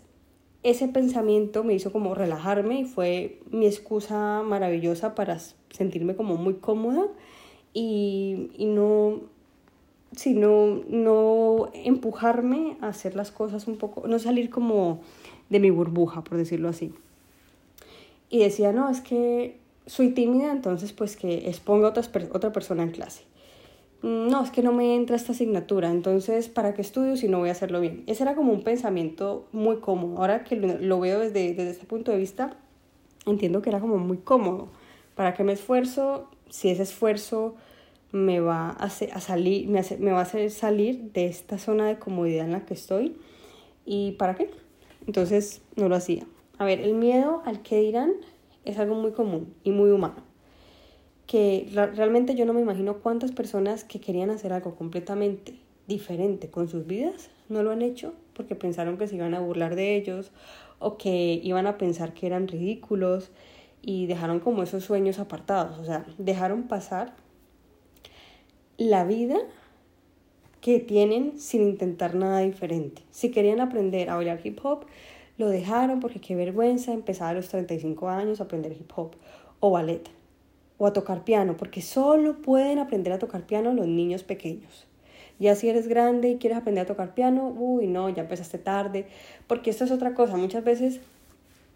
ese 0.64 0.88
pensamiento 0.88 1.66
me 1.66 1.74
hizo 1.74 1.92
como 1.92 2.16
relajarme 2.16 2.80
y 2.80 2.86
fue 2.86 3.42
mi 3.52 3.66
excusa 3.66 4.44
maravillosa 4.44 5.14
para 5.14 5.38
sentirme 5.70 6.16
como 6.16 6.38
muy 6.38 6.54
cómoda 6.54 7.08
y, 7.74 8.50
y 8.58 8.64
no 8.64 9.24
no 10.88 11.70
empujarme 11.74 12.78
a 12.80 12.88
hacer 12.88 13.18
las 13.18 13.32
cosas 13.32 13.68
un 13.68 13.76
poco, 13.76 14.08
no 14.08 14.20
salir 14.20 14.50
como 14.50 15.02
de 15.50 15.60
mi 15.60 15.70
burbuja, 15.70 16.24
por 16.24 16.38
decirlo 16.38 16.70
así. 16.70 16.94
Y 18.30 18.40
decía, 18.40 18.72
no, 18.72 18.90
es 18.90 19.02
que 19.02 19.60
soy 19.86 20.10
tímida, 20.10 20.52
entonces 20.52 20.94
pues 20.94 21.16
que 21.16 21.48
exponga 21.50 21.90
otra, 21.90 22.04
otra 22.32 22.52
persona 22.52 22.84
en 22.84 22.92
clase. 22.92 23.24
Mm, 24.02 24.28
no, 24.28 24.44
es 24.44 24.52
que 24.52 24.62
no 24.62 24.72
me 24.72 24.96
entra 24.96 25.16
esta 25.16 25.32
asignatura, 25.32 25.90
entonces 25.90 26.50
¿para 26.50 26.74
qué 26.74 26.82
estudio 26.82 27.18
si 27.18 27.28
no 27.28 27.40
voy 27.40 27.50
a 27.50 27.54
hacerlo 27.54 27.80
bien? 27.80 28.04
Ese 28.08 28.24
era 28.24 28.36
como 28.36 28.54
un 28.54 28.64
pensamiento 28.64 29.48
muy 29.52 29.78
cómodo. 29.78 30.18
Ahora 30.18 30.44
que 30.44 30.56
lo, 30.56 31.00
veo 31.00 31.20
desde, 31.20 31.54
desde 31.54 31.72
este 31.72 31.86
punto 31.86 32.12
de 32.12 32.18
vista, 32.18 32.58
entiendo 33.26 33.62
que 33.62 33.70
era 33.70 33.80
como 33.80 33.98
muy 33.98 34.18
cómodo. 34.18 34.70
¿Para 35.16 35.34
qué 35.34 35.44
me 35.44 35.54
esfuerzo? 35.54 36.30
Si 36.50 36.70
ese 36.70 36.84
esfuerzo 36.84 37.56
me 38.12 38.40
va 38.40 38.70
a, 38.70 38.86
hacer, 38.86 39.12
a 39.14 39.20
salir, 39.22 39.68
me, 39.68 39.82
me 40.00 40.12
va 40.12 40.20
a 40.20 40.24
hacer 40.24 40.52
salir 40.52 41.12
de 41.14 41.26
esta 41.26 41.58
zona 41.58 41.88
de 41.88 41.98
comodidad 42.00 42.46
en 42.46 42.52
la 42.52 42.66
que 42.66 42.74
estoy. 42.74 43.18
¿Y 43.86 44.14
para 44.14 44.36
qué? 44.36 44.50
Entonces 45.08 45.62
no 45.76 45.90
lo 45.90 45.96
hacía. 45.96 46.26
A 46.58 46.66
ver, 46.66 46.82
el 46.82 46.94
miedo 46.94 47.42
al 47.46 47.62
que 47.62 47.80
dirán 47.80 48.14
es 48.64 48.80
algo 48.80 48.96
muy 48.96 49.12
común 49.12 49.54
y 49.64 49.72
muy 49.72 49.92
humano. 49.92 50.24
Que 51.28 51.68
realmente 51.72 52.36
yo 52.36 52.46
no 52.46 52.54
me 52.54 52.62
imagino 52.62 53.00
cuántas 53.00 53.32
personas 53.32 53.84
que 53.84 54.00
querían 54.00 54.30
hacer 54.30 54.54
algo 54.54 54.76
completamente 54.76 55.60
diferente 55.88 56.50
con 56.50 56.68
sus 56.68 56.88
vidas 56.88 57.30
no 57.50 57.62
lo 57.64 57.72
han 57.72 57.82
hecho 57.82 58.14
porque 58.34 58.56
pensaron 58.56 58.98
que 58.98 59.08
se 59.08 59.16
iban 59.16 59.34
a 59.34 59.40
burlar 59.40 59.76
de 59.76 59.96
ellos 59.96 60.32
o 60.80 60.98
que 60.98 61.40
iban 61.44 61.68
a 61.68 61.78
pensar 61.78 62.14
que 62.14 62.26
eran 62.26 62.48
ridículos 62.48 63.32
y 63.82 64.08
dejaron 64.08 64.40
como 64.40 64.64
esos 64.64 64.84
sueños 64.84 65.20
apartados, 65.20 65.78
o 65.78 65.86
sea, 65.86 66.06
dejaron 66.18 66.64
pasar 66.64 67.14
la 68.78 69.06
vida 69.06 69.38
que 70.60 70.80
tienen 70.80 71.40
sin 71.40 71.62
intentar 71.62 72.16
nada 72.16 72.40
diferente. 72.40 73.04
Si 73.12 73.30
querían 73.30 73.62
aprender 73.62 74.10
a 74.10 74.16
bailar 74.16 74.42
hip 74.44 74.60
hop, 74.64 74.86
lo 75.38 75.50
dejaron 75.50 76.00
porque 76.00 76.22
qué 76.22 76.36
vergüenza 76.36 76.94
empezar 76.94 77.30
a 77.30 77.34
los 77.34 77.50
35 77.50 78.10
años 78.10 78.40
a 78.40 78.46
aprender 78.46 78.72
hip 78.72 78.92
hop 78.96 79.12
o 79.60 79.72
ballet 79.72 80.10
o 80.78 80.88
a 80.88 80.94
tocar 80.94 81.24
piano, 81.24 81.56
porque 81.58 81.82
solo 81.82 82.42
pueden 82.42 82.80
aprender 82.80 83.14
a 83.14 83.20
tocar 83.20 83.46
piano 83.46 83.74
los 83.74 83.88
niños 83.88 84.24
pequeños. 84.24 84.88
Ya 85.40 85.56
si 85.56 85.70
eres 85.70 85.88
grande 85.88 86.30
y 86.30 86.38
quieres 86.38 86.58
aprender 86.58 86.84
a 86.84 86.88
tocar 86.88 87.14
piano, 87.14 87.48
uy, 87.48 87.88
no, 87.88 88.10
ya 88.10 88.24
empezaste 88.24 88.58
tarde, 88.58 89.06
porque 89.48 89.70
esto 89.70 89.84
es 89.84 89.92
otra 89.92 90.14
cosa. 90.14 90.38
Muchas 90.38 90.64
veces 90.64 91.02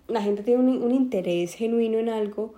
la 0.08 0.22
gente 0.22 0.44
tiene 0.44 0.62
un, 0.62 0.82
un 0.82 0.94
interés 0.94 1.54
genuino 1.54 1.98
en 1.98 2.10
algo 2.10 2.54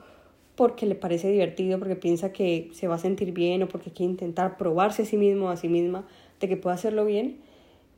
porque 0.56 0.86
le 0.86 0.96
parece 0.96 1.32
divertido, 1.32 1.80
porque 1.80 1.96
piensa 1.96 2.32
que 2.32 2.70
se 2.74 2.88
va 2.88 2.96
a 2.96 3.00
sentir 3.00 3.32
bien 3.32 3.64
o 3.64 3.68
porque 3.68 3.92
quiere 3.92 4.12
intentar 4.12 4.58
probarse 4.58 5.04
a 5.04 5.06
sí 5.06 5.18
mismo 5.18 5.50
a 5.50 5.58
sí 5.58 5.68
misma 5.68 6.08
de 6.40 6.48
que 6.48 6.58
puede 6.58 6.76
hacerlo 6.76 7.06
bien. 7.06 7.38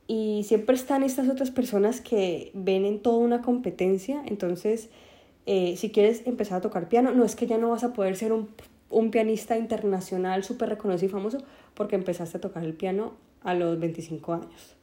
Y 0.06 0.42
siempre 0.44 0.76
están 0.76 1.02
estas 1.02 1.28
otras 1.28 1.50
personas 1.50 2.00
que 2.00 2.50
ven 2.54 2.84
en 2.84 3.00
toda 3.00 3.18
una 3.18 3.42
competencia. 3.42 4.22
Entonces, 4.26 4.90
eh, 5.46 5.76
si 5.76 5.90
quieres 5.90 6.26
empezar 6.26 6.58
a 6.58 6.60
tocar 6.60 6.88
piano, 6.88 7.12
no 7.12 7.24
es 7.24 7.36
que 7.36 7.46
ya 7.46 7.58
no 7.58 7.70
vas 7.70 7.84
a 7.84 7.92
poder 7.92 8.16
ser 8.16 8.32
un, 8.32 8.48
un 8.90 9.10
pianista 9.10 9.56
internacional 9.56 10.44
súper 10.44 10.68
reconocido 10.68 11.08
y 11.08 11.12
famoso 11.12 11.38
porque 11.74 11.96
empezaste 11.96 12.38
a 12.38 12.40
tocar 12.40 12.64
el 12.64 12.74
piano 12.74 13.12
a 13.42 13.54
los 13.54 13.78
25 13.78 14.32
años. 14.34 14.76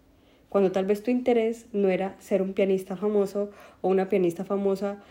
Cuando 0.49 0.71
tal 0.71 0.85
vez 0.85 1.01
tu 1.01 1.11
interés 1.11 1.65
no 1.71 1.87
era 1.87 2.15
ser 2.19 2.41
un 2.41 2.53
pianista 2.53 2.97
famoso 2.97 3.51
o 3.81 3.89
una 3.89 4.09
pianista 4.09 4.43
famosa 4.43 5.01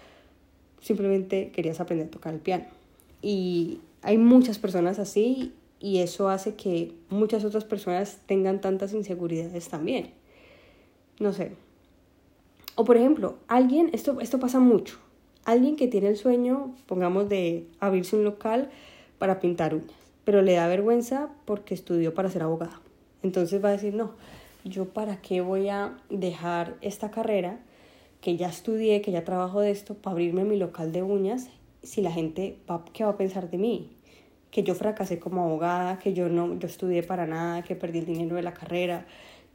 simplemente 0.80 1.50
querías 1.50 1.80
aprender 1.80 2.08
a 2.08 2.10
tocar 2.10 2.34
el 2.34 2.40
piano. 2.40 2.64
Y 3.22 3.80
hay 4.02 4.18
muchas 4.18 4.58
personas 4.58 4.98
así 4.98 5.52
y 5.80 5.98
eso 5.98 6.28
hace 6.28 6.54
que 6.54 6.92
muchas 7.08 7.44
otras 7.44 7.64
personas 7.64 8.20
tengan 8.26 8.60
tantas 8.60 8.92
inseguridades 8.92 9.68
también. 9.68 10.12
No 11.18 11.32
sé. 11.32 11.52
O 12.76 12.84
por 12.84 12.96
ejemplo, 12.96 13.36
alguien, 13.48 13.90
esto, 13.92 14.20
esto 14.20 14.38
pasa 14.38 14.60
mucho, 14.60 14.98
alguien 15.44 15.76
que 15.76 15.88
tiene 15.88 16.08
el 16.08 16.16
sueño, 16.16 16.74
pongamos, 16.86 17.28
de 17.28 17.66
abrirse 17.80 18.16
un 18.16 18.24
local 18.24 18.70
para 19.18 19.40
pintar 19.40 19.74
uñas, 19.74 19.98
pero 20.24 20.42
le 20.42 20.54
da 20.54 20.68
vergüenza 20.68 21.30
porque 21.46 21.74
estudió 21.74 22.14
para 22.14 22.30
ser 22.30 22.42
abogada. 22.42 22.80
Entonces 23.22 23.62
va 23.62 23.70
a 23.70 23.72
decir, 23.72 23.94
no, 23.94 24.12
yo 24.64 24.86
para 24.86 25.20
qué 25.20 25.40
voy 25.40 25.68
a 25.68 25.98
dejar 26.10 26.76
esta 26.80 27.10
carrera 27.10 27.58
que 28.20 28.36
ya 28.36 28.48
estudié, 28.48 29.00
que 29.00 29.12
ya 29.12 29.24
trabajo 29.24 29.60
de 29.60 29.70
esto, 29.70 29.94
para 29.94 30.12
abrirme 30.12 30.44
mi 30.44 30.56
local 30.56 30.92
de 30.92 31.02
uñas, 31.02 31.48
si 31.82 32.02
la 32.02 32.12
gente, 32.12 32.58
va, 32.70 32.84
¿qué 32.92 33.04
va 33.04 33.10
a 33.10 33.16
pensar 33.16 33.50
de 33.50 33.58
mí? 33.58 33.90
Que 34.50 34.62
yo 34.62 34.74
fracasé 34.74 35.18
como 35.18 35.44
abogada, 35.44 35.98
que 35.98 36.12
yo 36.12 36.28
no, 36.28 36.58
yo 36.58 36.66
estudié 36.66 37.02
para 37.02 37.26
nada, 37.26 37.62
que 37.62 37.76
perdí 37.76 38.00
el 38.00 38.06
dinero 38.06 38.36
de 38.36 38.42
la 38.42 38.52
carrera, 38.52 39.06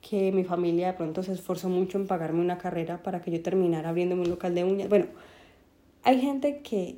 que 0.02 0.32
mi 0.32 0.44
familia 0.44 0.88
de 0.88 0.94
pronto 0.94 1.24
se 1.24 1.34
esforzó 1.34 1.70
mucho 1.70 1.98
en 1.98 2.08
pagarme 2.08 2.42
una 2.42 2.58
carrera 2.58 3.02
para 3.04 3.22
que 3.22 3.32
yo 3.32 3.42
terminara 3.42 3.90
abriéndome 3.90 4.22
un 4.22 4.30
local 4.30 4.54
de 4.56 4.64
uñas. 4.64 4.88
Bueno, 4.88 5.08
hay 6.04 6.22
gente 6.22 6.60
que 6.62 6.98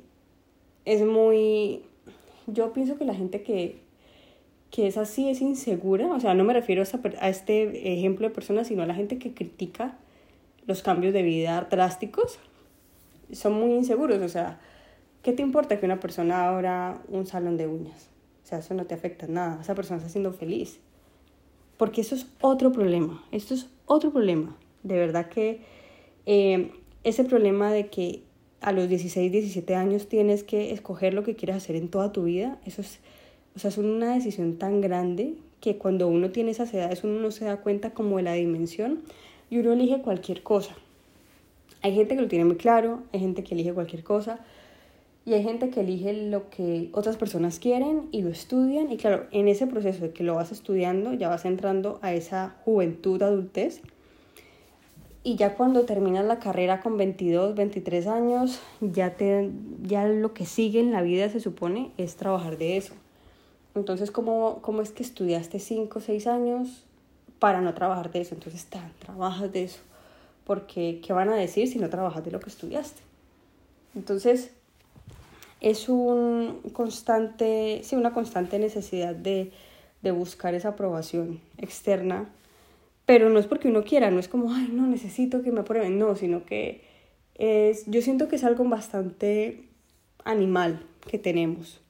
es 0.84 1.04
muy... 1.04 1.82
Yo 2.46 2.72
pienso 2.72 2.96
que 2.96 3.04
la 3.04 3.14
gente 3.14 3.42
que, 3.42 3.80
que 4.70 4.86
es 4.86 4.96
así 4.96 5.28
es 5.28 5.40
insegura, 5.40 6.06
o 6.08 6.20
sea, 6.20 6.34
no 6.34 6.44
me 6.44 6.52
refiero 6.52 6.82
a, 6.82 7.24
a 7.24 7.28
este 7.28 7.94
ejemplo 7.94 8.28
de 8.28 8.34
personas, 8.34 8.68
sino 8.68 8.82
a 8.82 8.86
la 8.86 8.94
gente 8.94 9.18
que 9.18 9.34
critica 9.34 9.98
los 10.66 10.82
cambios 10.82 11.14
de 11.14 11.22
vida 11.22 11.66
drásticos 11.70 12.38
son 13.32 13.54
muy 13.54 13.72
inseguros. 13.72 14.22
O 14.22 14.28
sea, 14.28 14.60
¿qué 15.22 15.32
te 15.32 15.42
importa 15.42 15.78
que 15.78 15.86
una 15.86 16.00
persona 16.00 16.48
abra 16.48 17.02
un 17.08 17.26
salón 17.26 17.56
de 17.56 17.66
uñas? 17.66 18.08
O 18.44 18.46
sea, 18.48 18.58
eso 18.58 18.74
no 18.74 18.86
te 18.86 18.94
afecta 18.94 19.26
nada. 19.26 19.60
Esa 19.60 19.74
persona 19.74 19.98
está 19.98 20.08
siendo 20.08 20.32
feliz. 20.32 20.78
Porque 21.76 22.00
eso 22.00 22.14
es 22.14 22.26
otro 22.40 22.72
problema. 22.72 23.22
Esto 23.30 23.54
es 23.54 23.68
otro 23.86 24.10
problema. 24.10 24.56
De 24.82 24.96
verdad 24.96 25.28
que 25.28 25.60
eh, 26.26 26.72
ese 27.04 27.24
problema 27.24 27.70
de 27.72 27.88
que 27.88 28.22
a 28.60 28.72
los 28.72 28.88
16, 28.88 29.30
17 29.30 29.74
años 29.74 30.08
tienes 30.08 30.42
que 30.42 30.72
escoger 30.72 31.14
lo 31.14 31.22
que 31.22 31.36
quieres 31.36 31.56
hacer 31.56 31.76
en 31.76 31.88
toda 31.88 32.12
tu 32.12 32.24
vida, 32.24 32.58
eso 32.64 32.80
es, 32.80 32.98
o 33.54 33.58
sea, 33.58 33.70
es 33.70 33.78
una 33.78 34.14
decisión 34.14 34.56
tan 34.56 34.80
grande 34.80 35.34
que 35.60 35.76
cuando 35.76 36.08
uno 36.08 36.30
tiene 36.30 36.50
esas 36.50 36.72
edades 36.74 37.04
uno 37.04 37.20
no 37.20 37.30
se 37.30 37.44
da 37.44 37.58
cuenta 37.58 37.90
como 37.90 38.16
de 38.16 38.24
la 38.24 38.32
dimensión 38.32 39.02
y 39.50 39.58
uno 39.58 39.72
elige 39.72 40.00
cualquier 40.02 40.42
cosa. 40.42 40.74
Hay 41.82 41.94
gente 41.94 42.16
que 42.16 42.22
lo 42.22 42.28
tiene 42.28 42.44
muy 42.44 42.56
claro, 42.56 43.02
hay 43.12 43.20
gente 43.20 43.44
que 43.44 43.54
elige 43.54 43.72
cualquier 43.72 44.02
cosa 44.02 44.40
y 45.28 45.34
hay 45.34 45.42
gente 45.42 45.68
que 45.68 45.80
elige 45.80 46.12
lo 46.12 46.48
que 46.48 46.88
otras 46.92 47.16
personas 47.16 47.58
quieren 47.58 48.08
y 48.12 48.22
lo 48.22 48.30
estudian 48.30 48.90
y 48.90 48.96
claro, 48.96 49.26
en 49.30 49.48
ese 49.48 49.66
proceso 49.66 50.02
de 50.02 50.12
que 50.12 50.24
lo 50.24 50.34
vas 50.34 50.52
estudiando 50.52 51.12
ya 51.12 51.28
vas 51.28 51.44
entrando 51.44 51.98
a 52.00 52.14
esa 52.14 52.56
juventud, 52.64 53.22
adultez 53.22 53.82
y 55.22 55.36
ya 55.36 55.54
cuando 55.54 55.84
terminas 55.84 56.24
la 56.24 56.38
carrera 56.38 56.80
con 56.80 56.96
22, 56.96 57.54
23 57.54 58.06
años, 58.06 58.60
ya, 58.80 59.14
te, 59.16 59.50
ya 59.82 60.06
lo 60.06 60.32
que 60.32 60.46
sigue 60.46 60.80
en 60.80 60.92
la 60.92 61.02
vida 61.02 61.28
se 61.28 61.40
supone 61.40 61.90
es 61.98 62.16
trabajar 62.16 62.56
de 62.56 62.78
eso. 62.78 62.94
Entonces, 63.74 64.10
¿cómo, 64.10 64.60
cómo 64.62 64.80
es 64.80 64.90
que 64.90 65.02
estudiaste 65.02 65.58
5 65.58 65.98
o 65.98 66.00
6 66.00 66.26
años 66.28 66.84
para 67.38 67.60
no 67.60 67.74
trabajar 67.74 68.10
de 68.10 68.20
eso. 68.20 68.34
Entonces, 68.34 68.66
tan, 68.66 68.92
trabajas 68.98 69.52
de 69.52 69.64
eso. 69.64 69.80
Porque, 70.44 71.00
¿qué 71.04 71.12
van 71.12 71.28
a 71.28 71.36
decir 71.36 71.68
si 71.68 71.78
no 71.78 71.90
trabajas 71.90 72.24
de 72.24 72.30
lo 72.30 72.40
que 72.40 72.50
estudiaste? 72.50 73.02
Entonces, 73.94 74.52
es 75.60 75.88
un 75.88 76.60
constante, 76.72 77.80
sí, 77.82 77.96
una 77.96 78.12
constante 78.12 78.58
necesidad 78.58 79.14
de, 79.14 79.52
de 80.02 80.10
buscar 80.10 80.54
esa 80.54 80.70
aprobación 80.70 81.40
externa, 81.56 82.28
pero 83.06 83.30
no 83.30 83.38
es 83.38 83.46
porque 83.46 83.68
uno 83.68 83.84
quiera, 83.84 84.10
no 84.10 84.20
es 84.20 84.28
como, 84.28 84.52
ay, 84.52 84.68
no, 84.72 84.86
necesito 84.86 85.42
que 85.42 85.50
me 85.50 85.60
aprueben, 85.60 85.98
no, 85.98 86.14
sino 86.14 86.44
que 86.44 86.82
es, 87.34 87.86
yo 87.86 88.02
siento 88.02 88.28
que 88.28 88.36
es 88.36 88.44
algo 88.44 88.64
bastante 88.64 89.64
animal 90.24 90.84
que 91.06 91.18
tenemos 91.18 91.80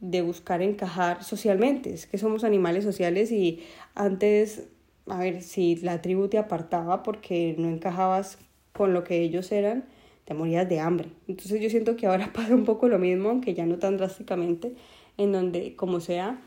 de 0.00 0.20
buscar 0.20 0.62
encajar 0.62 1.24
socialmente, 1.24 1.94
es 1.94 2.06
que 2.06 2.18
somos 2.18 2.44
animales 2.44 2.84
sociales 2.84 3.30
y 3.30 3.62
antes, 3.94 4.68
a 5.06 5.18
ver, 5.18 5.42
si 5.42 5.76
la 5.76 6.02
tribu 6.02 6.28
te 6.28 6.38
apartaba 6.38 7.02
porque 7.02 7.54
no 7.56 7.68
encajabas 7.68 8.38
con 8.72 8.92
lo 8.94 9.04
que 9.04 9.22
ellos 9.22 9.52
eran, 9.52 9.84
te 10.24 10.34
morías 10.34 10.68
de 10.68 10.80
hambre. 10.80 11.10
Entonces 11.28 11.60
yo 11.60 11.70
siento 11.70 11.96
que 11.96 12.06
ahora 12.06 12.32
pasa 12.34 12.54
un 12.54 12.64
poco 12.64 12.88
lo 12.88 12.98
mismo, 12.98 13.30
aunque 13.30 13.54
ya 13.54 13.66
no 13.66 13.78
tan 13.78 13.96
drásticamente, 13.96 14.74
en 15.18 15.32
donde 15.32 15.76
como 15.76 16.00
sea, 16.00 16.40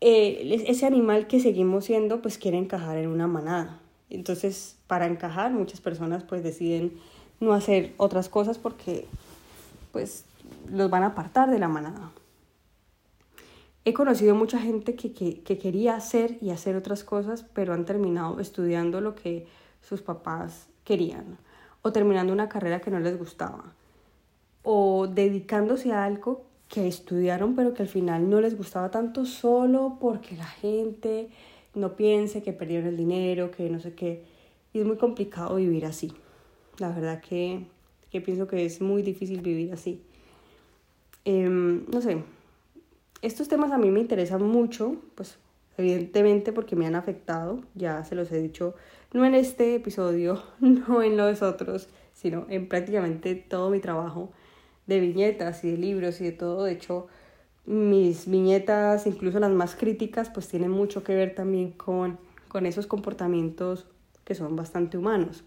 eh, 0.00 0.64
ese 0.66 0.86
animal 0.86 1.26
que 1.26 1.40
seguimos 1.40 1.84
siendo 1.84 2.22
pues 2.22 2.38
quiere 2.38 2.58
encajar 2.58 2.96
en 2.98 3.08
una 3.08 3.26
manada. 3.26 3.80
Entonces 4.08 4.78
para 4.86 5.06
encajar 5.06 5.52
muchas 5.52 5.80
personas 5.80 6.24
pues 6.24 6.42
deciden 6.42 6.92
no 7.38 7.52
hacer 7.52 7.92
otras 7.96 8.28
cosas 8.28 8.58
porque 8.58 9.06
pues 9.92 10.24
los 10.70 10.90
van 10.90 11.02
a 11.02 11.08
apartar 11.08 11.50
de 11.50 11.58
la 11.58 11.68
manada 11.68 12.12
he 13.84 13.94
conocido 13.94 14.34
mucha 14.34 14.58
gente 14.58 14.94
que, 14.94 15.12
que, 15.12 15.58
quería 15.58 15.94
hacer 15.96 16.38
y 16.40 16.50
hacer 16.50 16.76
otras 16.76 17.04
cosas, 17.04 17.44
pero 17.54 17.72
han 17.72 17.84
terminado 17.84 18.40
estudiando 18.40 19.00
lo 19.00 19.14
que 19.14 19.46
sus 19.80 20.02
papás 20.02 20.68
querían, 20.84 21.38
o 21.82 21.92
terminando 21.92 22.32
una 22.32 22.48
carrera 22.48 22.80
que 22.80 22.90
no 22.90 23.00
les 23.00 23.18
gustaba, 23.18 23.74
o 24.62 25.06
dedicándose 25.06 25.92
a 25.92 26.04
algo 26.04 26.44
que 26.68 26.86
estudiaron 26.86 27.56
pero 27.56 27.74
que 27.74 27.82
al 27.82 27.88
final 27.88 28.30
no 28.30 28.40
les 28.40 28.56
gustaba 28.56 28.90
tanto 28.90 29.24
solo 29.24 29.96
porque 30.00 30.36
la 30.36 30.46
gente 30.46 31.28
no 31.74 31.96
piense 31.96 32.42
que 32.42 32.52
perdieron 32.52 32.88
el 32.88 32.96
dinero, 32.96 33.50
que 33.50 33.68
no 33.70 33.80
sé 33.80 33.94
qué. 33.94 34.24
Y 34.72 34.80
es 34.80 34.86
muy 34.86 34.96
complicado 34.96 35.56
vivir 35.56 35.84
así. 35.84 36.12
La 36.78 36.90
verdad 36.90 37.20
que, 37.20 37.66
que 38.10 38.20
pienso 38.20 38.46
que 38.46 38.64
es 38.64 38.80
muy 38.80 39.02
difícil 39.02 39.40
vivir 39.40 39.72
así. 39.72 40.02
Em, 41.24 41.84
no 41.90 42.00
sé, 42.00 42.22
estos 43.22 43.48
temas 43.48 43.72
a 43.72 43.78
mí 43.78 43.90
me 43.90 44.00
interesan 44.00 44.42
mucho, 44.42 44.96
pues 45.14 45.38
evidentemente 45.76 46.52
porque 46.52 46.76
me 46.76 46.86
han 46.86 46.94
afectado, 46.94 47.62
ya 47.74 48.04
se 48.04 48.14
los 48.14 48.30
he 48.32 48.40
dicho, 48.40 48.74
no 49.12 49.24
en 49.24 49.34
este 49.34 49.74
episodio, 49.76 50.42
no 50.60 51.02
en 51.02 51.16
los 51.16 51.42
otros, 51.42 51.88
sino 52.12 52.46
en 52.48 52.68
prácticamente 52.68 53.34
todo 53.34 53.70
mi 53.70 53.80
trabajo 53.80 54.30
de 54.86 55.00
viñetas 55.00 55.64
y 55.64 55.70
de 55.72 55.76
libros 55.78 56.20
y 56.20 56.24
de 56.24 56.32
todo. 56.32 56.64
De 56.64 56.72
hecho, 56.72 57.06
mis 57.66 58.28
viñetas, 58.28 59.06
incluso 59.06 59.38
las 59.40 59.50
más 59.52 59.74
críticas, 59.76 60.30
pues 60.30 60.48
tienen 60.48 60.70
mucho 60.70 61.02
que 61.04 61.14
ver 61.14 61.34
también 61.34 61.72
con, 61.72 62.18
con 62.48 62.66
esos 62.66 62.86
comportamientos 62.86 63.86
que 64.24 64.34
son 64.34 64.56
bastante 64.56 64.98
humanos. 64.98 65.44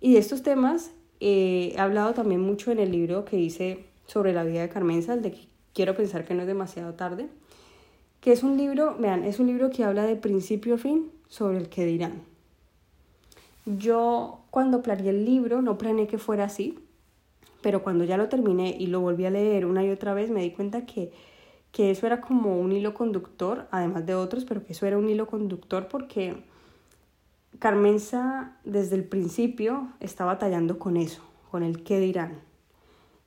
Y 0.00 0.14
de 0.14 0.20
estos 0.20 0.42
temas 0.42 0.92
Eh, 1.22 1.74
he 1.76 1.78
hablado 1.80 2.14
también 2.14 2.40
mucho 2.40 2.72
en 2.72 2.78
el 2.78 2.90
libro 2.92 3.24
que 3.26 3.36
hice 3.38 3.84
sobre 4.06 4.32
la 4.32 4.42
vida 4.44 4.62
de 4.62 4.70
Carmenza, 4.70 5.12
el 5.14 5.22
de 5.22 5.32
que 5.32 5.48
quiero 5.74 5.94
pensar 5.94 6.24
que 6.24 6.34
no 6.34 6.40
es 6.42 6.46
demasiado 6.46 6.94
tarde, 6.94 7.28
que 8.20 8.32
es 8.32 8.42
un 8.42 8.56
libro, 8.56 8.96
vean, 8.98 9.24
es 9.24 9.38
un 9.38 9.46
libro 9.46 9.70
que 9.70 9.84
habla 9.84 10.04
de 10.04 10.16
principio 10.16 10.74
a 10.74 10.78
fin 10.78 11.10
sobre 11.28 11.58
el 11.58 11.68
que 11.68 11.86
dirán. 11.86 12.22
Yo 13.64 14.40
cuando 14.50 14.82
planeé 14.82 15.10
el 15.10 15.24
libro 15.24 15.62
no 15.62 15.78
planeé 15.78 16.06
que 16.06 16.18
fuera 16.18 16.44
así, 16.44 16.78
pero 17.62 17.82
cuando 17.82 18.04
ya 18.04 18.16
lo 18.16 18.28
terminé 18.28 18.76
y 18.78 18.86
lo 18.86 19.00
volví 19.00 19.26
a 19.26 19.30
leer 19.30 19.66
una 19.66 19.84
y 19.84 19.90
otra 19.90 20.14
vez 20.14 20.30
me 20.30 20.42
di 20.42 20.50
cuenta 20.50 20.86
que, 20.86 21.12
que 21.72 21.90
eso 21.90 22.06
era 22.06 22.20
como 22.20 22.58
un 22.58 22.72
hilo 22.72 22.94
conductor, 22.94 23.68
además 23.70 24.06
de 24.06 24.14
otros, 24.14 24.44
pero 24.44 24.64
que 24.64 24.72
eso 24.72 24.86
era 24.86 24.98
un 24.98 25.08
hilo 25.08 25.26
conductor 25.26 25.88
porque 25.88 26.42
Carmenza 27.58 28.56
desde 28.64 28.96
el 28.96 29.04
principio 29.04 29.88
está 30.00 30.24
batallando 30.24 30.78
con 30.78 30.96
eso, 30.96 31.22
con 31.50 31.62
el 31.62 31.82
qué 31.82 32.00
dirán. 32.00 32.40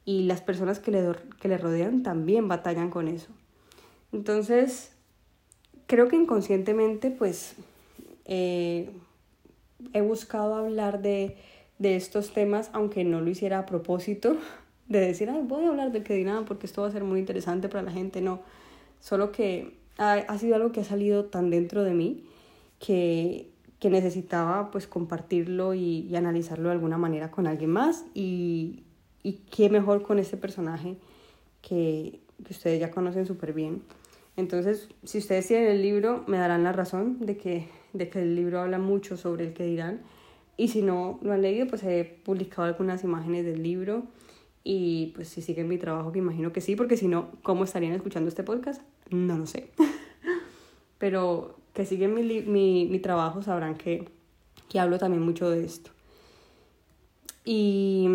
Y 0.06 0.24
las 0.24 0.42
personas 0.42 0.80
que 0.80 0.92
le, 0.92 1.16
que 1.40 1.48
le 1.48 1.58
rodean 1.58 2.04
también 2.04 2.48
batallan 2.48 2.90
con 2.90 3.08
eso. 3.08 3.32
Entonces, 4.14 4.92
creo 5.88 6.08
que 6.08 6.16
inconscientemente, 6.16 7.12
pues, 7.12 7.56
eh, 8.26 8.90
he 9.92 10.02
buscado 10.02 10.56
hablar 10.56 11.02
de, 11.02 11.36
de, 11.80 11.96
estos 11.96 12.32
temas, 12.34 12.70
aunque 12.74 13.04
no 13.04 13.20
lo 13.20 13.30
hiciera 13.30 13.60
a 13.60 13.66
propósito, 13.66 14.38
de 14.88 15.00
decir, 15.02 15.30
ay, 15.30 15.42
voy 15.44 15.66
a 15.66 15.70
hablar 15.70 15.92
del 15.92 16.04
que 16.04 16.14
dirán 16.14 16.46
porque 16.46 16.68
esto 16.68 16.84
va 16.84 16.88
a 16.88 16.92
ser 16.92 17.04
muy 17.04 17.20
interesante 17.20 17.68
para 17.68 17.84
la 17.84 17.92
gente. 17.92 18.22
No, 18.22 18.40
solo 19.02 19.32
que 19.32 19.76
ha, 19.98 20.14
ha 20.14 20.38
sido 20.38 20.56
algo 20.56 20.72
que 20.72 20.82
ha 20.82 20.86
salido 20.86 21.26
tan 21.26 21.50
dentro 21.50 21.84
de 21.84 21.94
mí 21.94 22.24
que 22.80 23.54
que 23.84 23.90
necesitaba 23.90 24.72
pues 24.72 24.88
compartirlo 24.88 25.74
y, 25.74 26.16
analizarlo 26.16 26.70
de 26.70 26.76
alguna 26.76 26.98
manera 26.98 27.32
con 27.32 27.48
alguien 27.48 27.70
más 27.70 28.06
y, 28.14 28.84
y 29.24 29.42
qué 29.52 29.70
mejor 29.70 30.04
con 30.04 30.20
este 30.20 30.38
personaje 30.38 30.96
que, 31.62 32.22
que 32.46 32.54
ustedes 32.54 32.80
ya 32.80 32.92
conocen 32.92 33.26
súper 33.26 33.52
bien. 33.52 33.82
Entonces, 34.36 34.90
si 35.04 35.20
ustedes 35.20 35.48
tienen 35.48 35.70
el 35.70 35.82
libro, 35.82 36.24
me 36.28 36.38
darán 36.38 36.64
la 36.64 36.72
razón 36.72 37.20
de 37.20 37.38
que, 37.38 37.68
de 37.94 38.10
que 38.10 38.22
el 38.22 38.36
libro 38.36 38.62
habla 38.62 38.80
mucho 38.80 39.16
sobre 39.16 39.46
el 39.48 39.54
que 39.54 39.64
dirán. 39.64 40.02
Y 40.58 40.70
si 40.70 40.82
no 40.82 41.20
lo 41.22 41.34
han 41.34 41.42
leído, 41.42 41.68
pues 41.68 41.84
he 41.84 42.04
publicado 42.24 42.64
algunas 42.64 43.04
imágenes 43.04 43.46
del 43.46 43.62
libro. 43.62 44.04
Y 44.64 45.12
pues 45.16 45.30
si 45.30 45.42
siguen 45.42 45.68
mi 45.68 45.78
trabajo, 45.78 46.12
que 46.12 46.20
imagino 46.20 46.52
que 46.52 46.62
sí, 46.62 46.76
porque 46.76 46.98
si 46.98 47.08
no, 47.08 47.32
¿cómo 47.44 47.64
estarían 47.64 47.94
escuchando 47.94 48.30
este 48.30 48.44
podcast? 48.44 48.82
No 49.10 49.38
lo 49.38 49.46
sé. 49.46 49.70
Pero 50.98 51.56
que 51.74 51.86
siguen 51.86 52.14
mi, 52.14 52.24
mi, 52.42 52.86
mi 52.86 53.00
trabajo 53.00 53.42
sabrán 53.42 53.76
que, 53.76 54.08
que, 54.70 54.80
hablo 54.80 54.98
también 54.98 55.22
mucho 55.22 55.50
de 55.50 55.66
esto. 55.66 55.92
Y, 57.46 58.08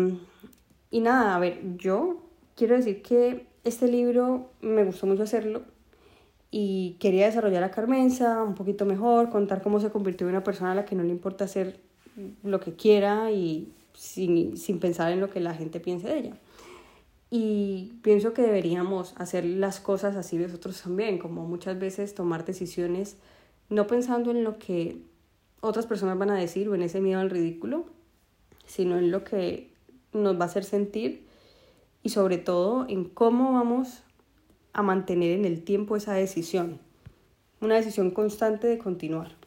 y 0.89 0.99
nada, 1.01 1.35
a 1.35 1.39
ver, 1.39 1.59
yo 1.77 2.23
quiero 2.55 2.75
decir 2.75 3.01
que 3.03 3.45
este 3.63 3.87
libro 3.87 4.49
me 4.61 4.83
gustó 4.83 5.05
mucho 5.05 5.23
hacerlo 5.23 5.63
y 6.51 6.97
quería 6.99 7.25
desarrollar 7.25 7.63
a 7.63 7.71
Carmenza 7.71 8.43
un 8.43 8.55
poquito 8.55 8.85
mejor, 8.85 9.29
contar 9.29 9.61
cómo 9.61 9.79
se 9.79 9.91
convirtió 9.91 10.27
en 10.27 10.35
una 10.35 10.43
persona 10.43 10.71
a 10.71 10.75
la 10.75 10.85
que 10.85 10.95
no 10.95 11.03
le 11.03 11.09
importa 11.09 11.45
hacer 11.45 11.79
lo 12.43 12.59
que 12.59 12.73
quiera 12.73 13.31
y 13.31 13.71
sin, 13.93 14.57
sin 14.57 14.79
pensar 14.79 15.11
en 15.11 15.19
lo 15.19 15.29
que 15.29 15.39
la 15.39 15.53
gente 15.53 15.79
piense 15.79 16.07
de 16.07 16.17
ella. 16.17 16.37
Y 17.31 17.99
pienso 18.01 18.33
que 18.33 18.41
deberíamos 18.41 19.13
hacer 19.17 19.45
las 19.45 19.79
cosas 19.79 20.15
así 20.15 20.37
nosotros 20.37 20.81
también, 20.81 21.19
como 21.19 21.45
muchas 21.45 21.77
veces 21.77 22.15
tomar 22.15 22.43
decisiones 22.45 23.17
no 23.69 23.85
pensando 23.85 24.31
en 24.31 24.43
lo 24.43 24.57
que 24.57 24.97
otras 25.61 25.85
personas 25.85 26.17
van 26.17 26.31
a 26.31 26.35
decir 26.35 26.67
o 26.69 26.75
en 26.75 26.81
ese 26.81 27.01
miedo 27.01 27.19
al 27.19 27.29
ridículo, 27.29 27.85
sino 28.65 28.97
en 28.97 29.11
lo 29.11 29.23
que 29.23 29.71
nos 30.11 30.39
va 30.39 30.43
a 30.43 30.47
hacer 30.47 30.63
sentir 30.63 31.27
y 32.01 32.09
sobre 32.09 32.37
todo 32.37 32.87
en 32.89 33.05
cómo 33.05 33.53
vamos 33.53 34.01
a 34.73 34.81
mantener 34.81 35.31
en 35.31 35.45
el 35.45 35.63
tiempo 35.63 35.95
esa 35.95 36.13
decisión. 36.13 36.79
Una 37.61 37.75
decisión 37.75 38.11
constante 38.11 38.67
de 38.67 38.77
continuar 38.77 39.39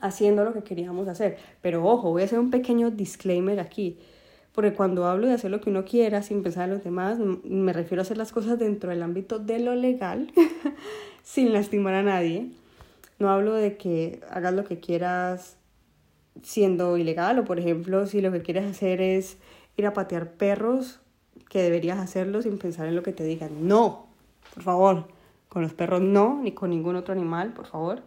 haciendo 0.00 0.44
lo 0.44 0.52
que 0.52 0.62
queríamos 0.62 1.08
hacer. 1.08 1.38
Pero 1.62 1.84
ojo, 1.84 2.10
voy 2.10 2.22
a 2.22 2.24
hacer 2.24 2.38
un 2.38 2.50
pequeño 2.50 2.90
disclaimer 2.90 3.60
aquí, 3.60 3.98
porque 4.52 4.72
cuando 4.72 5.06
hablo 5.06 5.26
de 5.28 5.34
hacer 5.34 5.50
lo 5.50 5.60
que 5.60 5.70
uno 5.70 5.84
quiera 5.84 6.22
sin 6.22 6.42
pensar 6.42 6.64
en 6.64 6.74
los 6.74 6.84
demás, 6.84 7.18
me 7.18 7.72
refiero 7.72 8.00
a 8.00 8.04
hacer 8.04 8.16
las 8.16 8.32
cosas 8.32 8.58
dentro 8.58 8.90
del 8.90 9.02
ámbito 9.02 9.38
de 9.38 9.60
lo 9.60 9.74
legal, 9.74 10.32
sin 11.22 11.52
lastimar 11.52 11.94
a 11.94 12.02
nadie. 12.02 12.50
No 13.18 13.28
hablo 13.28 13.54
de 13.54 13.76
que 13.76 14.20
hagas 14.30 14.54
lo 14.54 14.64
que 14.64 14.80
quieras 14.80 15.56
siendo 16.42 16.96
ilegal 16.96 17.38
o 17.38 17.44
por 17.44 17.58
ejemplo 17.58 18.06
si 18.06 18.22
lo 18.22 18.32
que 18.32 18.40
quieres 18.40 18.64
hacer 18.64 19.02
es 19.02 19.36
ir 19.76 19.86
a 19.86 19.92
patear 19.92 20.32
perros, 20.32 21.00
que 21.48 21.62
deberías 21.62 21.98
hacerlo 21.98 22.42
sin 22.42 22.58
pensar 22.58 22.86
en 22.86 22.94
lo 22.94 23.02
que 23.02 23.12
te 23.12 23.24
digan. 23.24 23.68
No, 23.68 24.09
por 24.54 24.62
favor, 24.62 25.08
con 25.48 25.62
los 25.62 25.74
perros 25.74 26.00
no, 26.00 26.40
ni 26.42 26.52
con 26.52 26.70
ningún 26.70 26.96
otro 26.96 27.12
animal, 27.12 27.52
por 27.52 27.66
favor. 27.66 28.02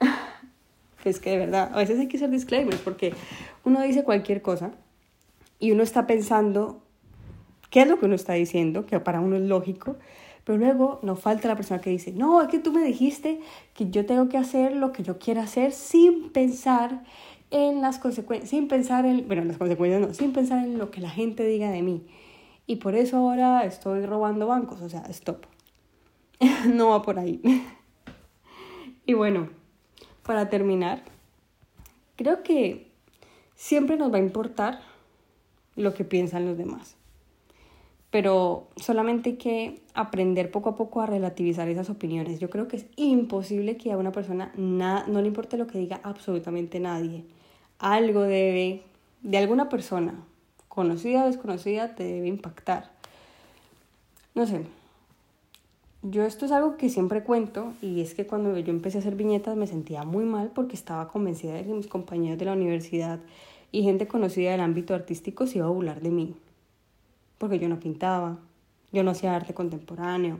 es 1.04 1.20
que 1.20 1.30
de 1.30 1.38
verdad, 1.38 1.70
a 1.72 1.78
veces 1.78 1.98
hay 1.98 2.08
que 2.08 2.16
hacer 2.16 2.30
disclaimers 2.30 2.80
porque 2.80 3.14
uno 3.64 3.82
dice 3.82 4.04
cualquier 4.04 4.42
cosa 4.42 4.72
y 5.58 5.70
uno 5.72 5.82
está 5.82 6.06
pensando 6.06 6.82
qué 7.70 7.82
es 7.82 7.88
lo 7.88 7.98
que 7.98 8.06
uno 8.06 8.14
está 8.14 8.34
diciendo, 8.34 8.86
que 8.86 8.98
para 9.00 9.20
uno 9.20 9.36
es 9.36 9.42
lógico, 9.42 9.96
pero 10.44 10.58
luego 10.58 11.00
nos 11.02 11.20
falta 11.20 11.48
la 11.48 11.56
persona 11.56 11.80
que 11.80 11.90
dice, 11.90 12.12
no, 12.12 12.40
es 12.42 12.48
que 12.48 12.58
tú 12.58 12.72
me 12.72 12.82
dijiste 12.82 13.40
que 13.74 13.90
yo 13.90 14.06
tengo 14.06 14.28
que 14.28 14.38
hacer 14.38 14.76
lo 14.76 14.92
que 14.92 15.02
yo 15.02 15.18
quiera 15.18 15.42
hacer 15.42 15.72
sin 15.72 16.30
pensar 16.30 17.02
en 17.50 17.80
las 17.80 17.98
consecuencias, 17.98 18.50
sin 18.50 18.68
pensar 18.68 19.06
en, 19.06 19.26
bueno, 19.26 19.44
las 19.44 19.58
consecuencias 19.58 20.00
no, 20.00 20.14
sin 20.14 20.32
pensar 20.32 20.64
en 20.64 20.78
lo 20.78 20.90
que 20.90 21.00
la 21.00 21.10
gente 21.10 21.44
diga 21.44 21.70
de 21.70 21.82
mí. 21.82 22.06
Y 22.66 22.76
por 22.76 22.94
eso 22.94 23.16
ahora 23.16 23.64
estoy 23.64 24.04
robando 24.06 24.46
bancos, 24.48 24.82
o 24.82 24.88
sea, 24.88 25.04
stop. 25.08 25.46
no 26.66 26.90
va 26.90 27.02
por 27.02 27.18
ahí. 27.18 27.40
y 29.06 29.14
bueno, 29.14 29.48
para 30.22 30.48
terminar, 30.48 31.02
creo 32.16 32.42
que 32.42 32.90
siempre 33.54 33.96
nos 33.96 34.12
va 34.12 34.16
a 34.16 34.20
importar 34.20 34.80
lo 35.76 35.94
que 35.94 36.04
piensan 36.04 36.46
los 36.46 36.56
demás 36.56 36.96
pero 38.16 38.68
solamente 38.76 39.28
hay 39.28 39.36
que 39.36 39.82
aprender 39.92 40.50
poco 40.50 40.70
a 40.70 40.74
poco 40.76 41.02
a 41.02 41.06
relativizar 41.06 41.68
esas 41.68 41.90
opiniones. 41.90 42.40
Yo 42.40 42.48
creo 42.48 42.66
que 42.66 42.76
es 42.76 42.86
imposible 42.96 43.76
que 43.76 43.92
a 43.92 43.98
una 43.98 44.10
persona 44.10 44.52
no 44.56 45.20
le 45.20 45.26
importe 45.26 45.58
lo 45.58 45.66
que 45.66 45.76
diga 45.76 46.00
absolutamente 46.02 46.80
nadie. 46.80 47.24
Algo 47.78 48.22
debe, 48.22 48.84
de 49.20 49.36
alguna 49.36 49.68
persona, 49.68 50.14
conocida 50.68 51.24
o 51.24 51.26
desconocida, 51.26 51.94
te 51.94 52.04
debe 52.04 52.28
impactar. 52.28 52.90
No 54.34 54.46
sé. 54.46 54.62
Yo 56.08 56.24
esto 56.24 56.46
es 56.46 56.52
algo 56.52 56.76
que 56.76 56.88
siempre 56.88 57.24
cuento 57.24 57.72
y 57.82 58.00
es 58.00 58.14
que 58.14 58.28
cuando 58.28 58.56
yo 58.58 58.70
empecé 58.70 58.98
a 58.98 59.00
hacer 59.00 59.16
viñetas 59.16 59.56
me 59.56 59.66
sentía 59.66 60.04
muy 60.04 60.24
mal 60.24 60.52
porque 60.54 60.76
estaba 60.76 61.08
convencida 61.08 61.54
de 61.54 61.64
que 61.64 61.72
mis 61.72 61.88
compañeros 61.88 62.38
de 62.38 62.44
la 62.44 62.52
universidad 62.52 63.18
y 63.72 63.82
gente 63.82 64.06
conocida 64.06 64.52
del 64.52 64.60
ámbito 64.60 64.94
artístico 64.94 65.48
se 65.48 65.58
iba 65.58 65.66
a 65.66 65.70
burlar 65.70 66.00
de 66.00 66.10
mí 66.10 66.36
porque 67.38 67.58
yo 67.58 67.68
no 67.68 67.80
pintaba, 67.80 68.38
yo 68.92 69.02
no 69.02 69.10
hacía 69.10 69.34
arte 69.34 69.52
contemporáneo, 69.52 70.38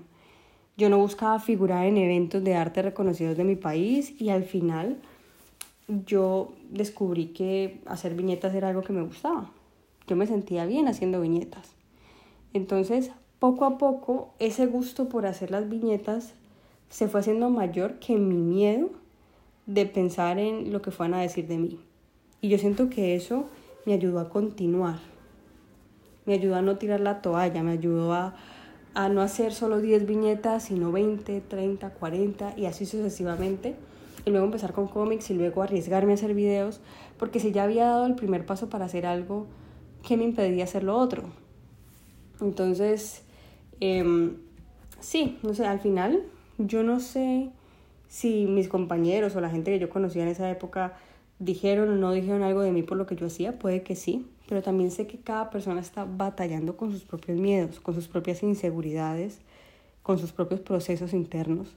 yo 0.77 0.89
no 0.89 0.99
buscaba 0.99 1.41
figurar 1.41 1.85
en 1.87 1.97
eventos 1.97 2.45
de 2.45 2.55
arte 2.55 2.83
reconocidos 2.83 3.37
de 3.37 3.43
mi 3.43 3.57
país 3.57 4.15
y 4.21 4.31
al 4.31 4.45
final 4.45 4.99
yo 5.89 6.53
descubrí 6.71 7.27
que 7.29 7.81
hacer 7.87 8.15
viñetas 8.15 8.55
era 8.55 8.69
algo 8.69 8.83
que 8.83 8.93
me 8.93 9.03
gustaba. 9.03 9.51
Yo 10.07 10.15
me 10.15 10.29
sentía 10.29 10.65
bien 10.65 10.87
haciendo 10.87 11.21
viñetas. 11.21 11.73
Entonces, 12.53 13.11
poco 13.39 13.65
a 13.65 13.79
poco, 13.79 14.35
ese 14.39 14.67
gusto 14.67 15.09
por 15.09 15.27
hacer 15.27 15.51
las 15.51 15.69
viñetas 15.69 16.35
se 16.89 17.09
fue 17.09 17.21
haciendo 17.21 17.51
mayor 17.51 17.99
que 17.99 18.17
mi 18.17 18.37
miedo 18.37 18.91
de 19.67 19.87
pensar 19.87 20.39
en 20.39 20.73
lo 20.73 20.83
que 20.83 20.91
fueran 20.91 21.15
a 21.15 21.23
decir 21.23 21.49
de 21.49 21.59
mí. 21.59 21.81
Y 22.41 22.49
yo 22.49 22.59
siento 22.59 22.89
que 22.89 23.17
eso 23.17 23.47
me 23.85 23.93
ayudó 23.93 24.21
a 24.21 24.29
continuar 24.29 24.99
me 26.27 26.35
ayudó 26.35 26.57
a 26.57 26.63
no 26.63 26.77
tirar 26.77 27.01
la 27.01 27.23
toalla, 27.23 27.63
me 27.63 27.73
ayudó 27.73 28.13
a, 28.13 28.35
a 28.95 29.09
no 29.09 29.23
hacer 29.23 29.55
solo 29.55 29.81
10 29.81 30.07
viñetas, 30.07 30.65
sino 30.65 30.93
20, 30.93 31.41
30, 31.41 31.91
40 31.91 32.55
y 32.57 32.67
así 32.67 32.85
sucesivamente. 32.85 33.77
Y 34.25 34.31
luego 34.31 34.45
empezar 34.45 34.73
con 34.73 34.89
cómics 34.89 35.31
y 35.31 35.35
luego 35.35 35.63
arriesgarme 35.63 36.13
a 36.13 36.15
hacer 36.17 36.35
videos, 36.35 36.81
porque 37.17 37.39
si 37.39 37.53
ya 37.53 37.63
había 37.63 37.87
dado 37.87 38.07
el 38.07 38.17
primer 38.17 38.45
paso 38.45 38.69
para 38.69 38.87
hacer 38.87 39.07
algo, 39.07 39.47
¿qué 40.03 40.17
me 40.17 40.25
impedía 40.25 40.65
hacer 40.65 40.83
lo 40.83 40.97
otro? 40.97 41.23
Entonces, 42.41 43.23
eh, 43.81 44.33
sí, 45.01 45.39
no 45.43 45.55
sé, 45.55 45.67
al 45.67 45.81
final 45.81 46.23
yo 46.59 46.83
no 46.83 47.01
sé 47.01 47.51
si 48.09 48.47
mis 48.47 48.69
compañeros 48.69 49.37
o 49.37 49.41
la 49.41 49.51
gente 49.51 49.73
que 49.73 49.79
yo 49.79 49.91
conocía 49.91 50.23
en 50.23 50.29
esa 50.29 50.51
época 50.51 50.97
dijeron 51.39 51.91
o 51.91 51.97
no 51.97 52.13
dijeron 52.13 52.43
algo 52.43 52.63
de 52.63 52.73
mí 52.73 52.83
por 52.83 52.97
lo 52.97 53.07
que 53.07 53.17
yo 53.17 53.27
hacía, 53.27 53.59
puede 53.59 53.83
que 53.83 53.95
sí, 53.95 54.27
pero 54.49 54.63
también 54.63 54.91
sé 54.91 55.07
que 55.07 55.19
cada 55.19 55.51
persona 55.51 55.81
está 55.81 56.05
batallando 56.05 56.77
con 56.77 56.93
sus 56.93 57.03
propios 57.03 57.39
miedos, 57.39 57.81
con 57.81 57.95
sus 57.95 58.09
propias 58.09 58.43
inseguridades, 58.43 59.41
con 60.03 60.19
sus 60.19 60.33
propios 60.33 60.61
procesos 60.61 61.13
internos. 61.13 61.75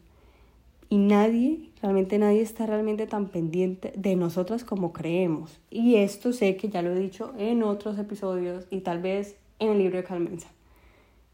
Y 0.91 0.97
nadie, 0.97 1.69
realmente 1.81 2.17
nadie 2.17 2.41
está 2.41 2.65
realmente 2.65 3.05
tan 3.05 3.27
pendiente 3.27 3.93
de 3.95 4.15
nosotras 4.15 4.63
como 4.63 4.91
creemos. 4.91 5.59
Y 5.69 5.95
esto 5.95 6.33
sé 6.33 6.55
que 6.55 6.69
ya 6.69 6.81
lo 6.81 6.91
he 6.91 6.99
dicho 6.99 7.33
en 7.37 7.61
otros 7.61 7.99
episodios 7.99 8.65
y 8.71 8.79
tal 8.79 9.01
vez 9.01 9.35
en 9.59 9.69
el 9.69 9.77
libro 9.77 9.97
de 9.97 10.03
Calmenza, 10.03 10.47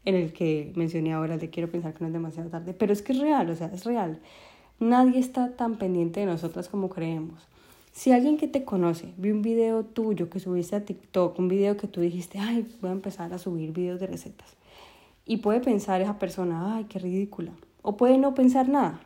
en 0.06 0.14
el 0.14 0.32
que 0.32 0.72
mencioné 0.76 1.12
ahora 1.12 1.36
de 1.36 1.50
quiero 1.50 1.70
pensar 1.70 1.92
que 1.92 2.00
no 2.00 2.06
es 2.06 2.12
demasiado 2.14 2.48
tarde. 2.48 2.72
Pero 2.72 2.92
es 2.92 3.02
que 3.02 3.12
es 3.12 3.18
real, 3.18 3.50
o 3.50 3.54
sea, 3.54 3.66
es 3.66 3.84
real. 3.84 4.20
Nadie 4.78 5.18
está 5.18 5.50
tan 5.56 5.76
pendiente 5.76 6.20
de 6.20 6.26
nosotras 6.26 6.68
como 6.68 6.88
creemos. 6.88 7.46
Si 7.92 8.12
alguien 8.12 8.36
que 8.36 8.46
te 8.46 8.62
conoce 8.62 9.14
vio 9.16 9.34
un 9.34 9.42
video 9.42 9.82
tuyo 9.82 10.28
que 10.28 10.38
subiste 10.38 10.76
a 10.76 10.84
TikTok, 10.84 11.38
un 11.38 11.48
video 11.48 11.76
que 11.76 11.88
tú 11.88 12.02
dijiste, 12.02 12.38
ay, 12.38 12.66
voy 12.80 12.90
a 12.90 12.92
empezar 12.92 13.32
a 13.32 13.38
subir 13.38 13.72
videos 13.72 13.98
de 14.00 14.06
recetas, 14.06 14.54
y 15.24 15.38
puede 15.38 15.60
pensar 15.60 16.02
esa 16.02 16.18
persona, 16.18 16.76
ay, 16.76 16.84
qué 16.84 16.98
ridícula, 16.98 17.52
o 17.80 17.96
puede 17.96 18.18
no 18.18 18.34
pensar 18.34 18.68
nada, 18.68 19.00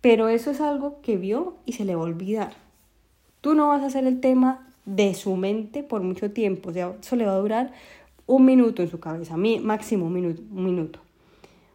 pero 0.00 0.28
eso 0.28 0.50
es 0.50 0.60
algo 0.60 1.00
que 1.02 1.16
vio 1.16 1.54
y 1.66 1.74
se 1.74 1.84
le 1.84 1.94
va 1.94 2.02
a 2.02 2.06
olvidar. 2.06 2.54
Tú 3.40 3.54
no 3.54 3.68
vas 3.68 3.82
a 3.82 3.86
hacer 3.86 4.04
el 4.08 4.18
tema 4.18 4.74
de 4.84 5.14
su 5.14 5.36
mente 5.36 5.84
por 5.84 6.02
mucho 6.02 6.32
tiempo, 6.32 6.70
o 6.70 6.72
sea, 6.72 6.96
eso 7.00 7.14
le 7.14 7.26
va 7.26 7.34
a 7.34 7.38
durar 7.38 7.72
un 8.28 8.44
minuto 8.44 8.82
en 8.82 8.88
su 8.88 9.00
cabeza, 9.00 9.36
máximo 9.36 10.06
un 10.06 10.12
minuto. 10.12 10.42
Un 10.52 10.64
minuto. 10.64 11.00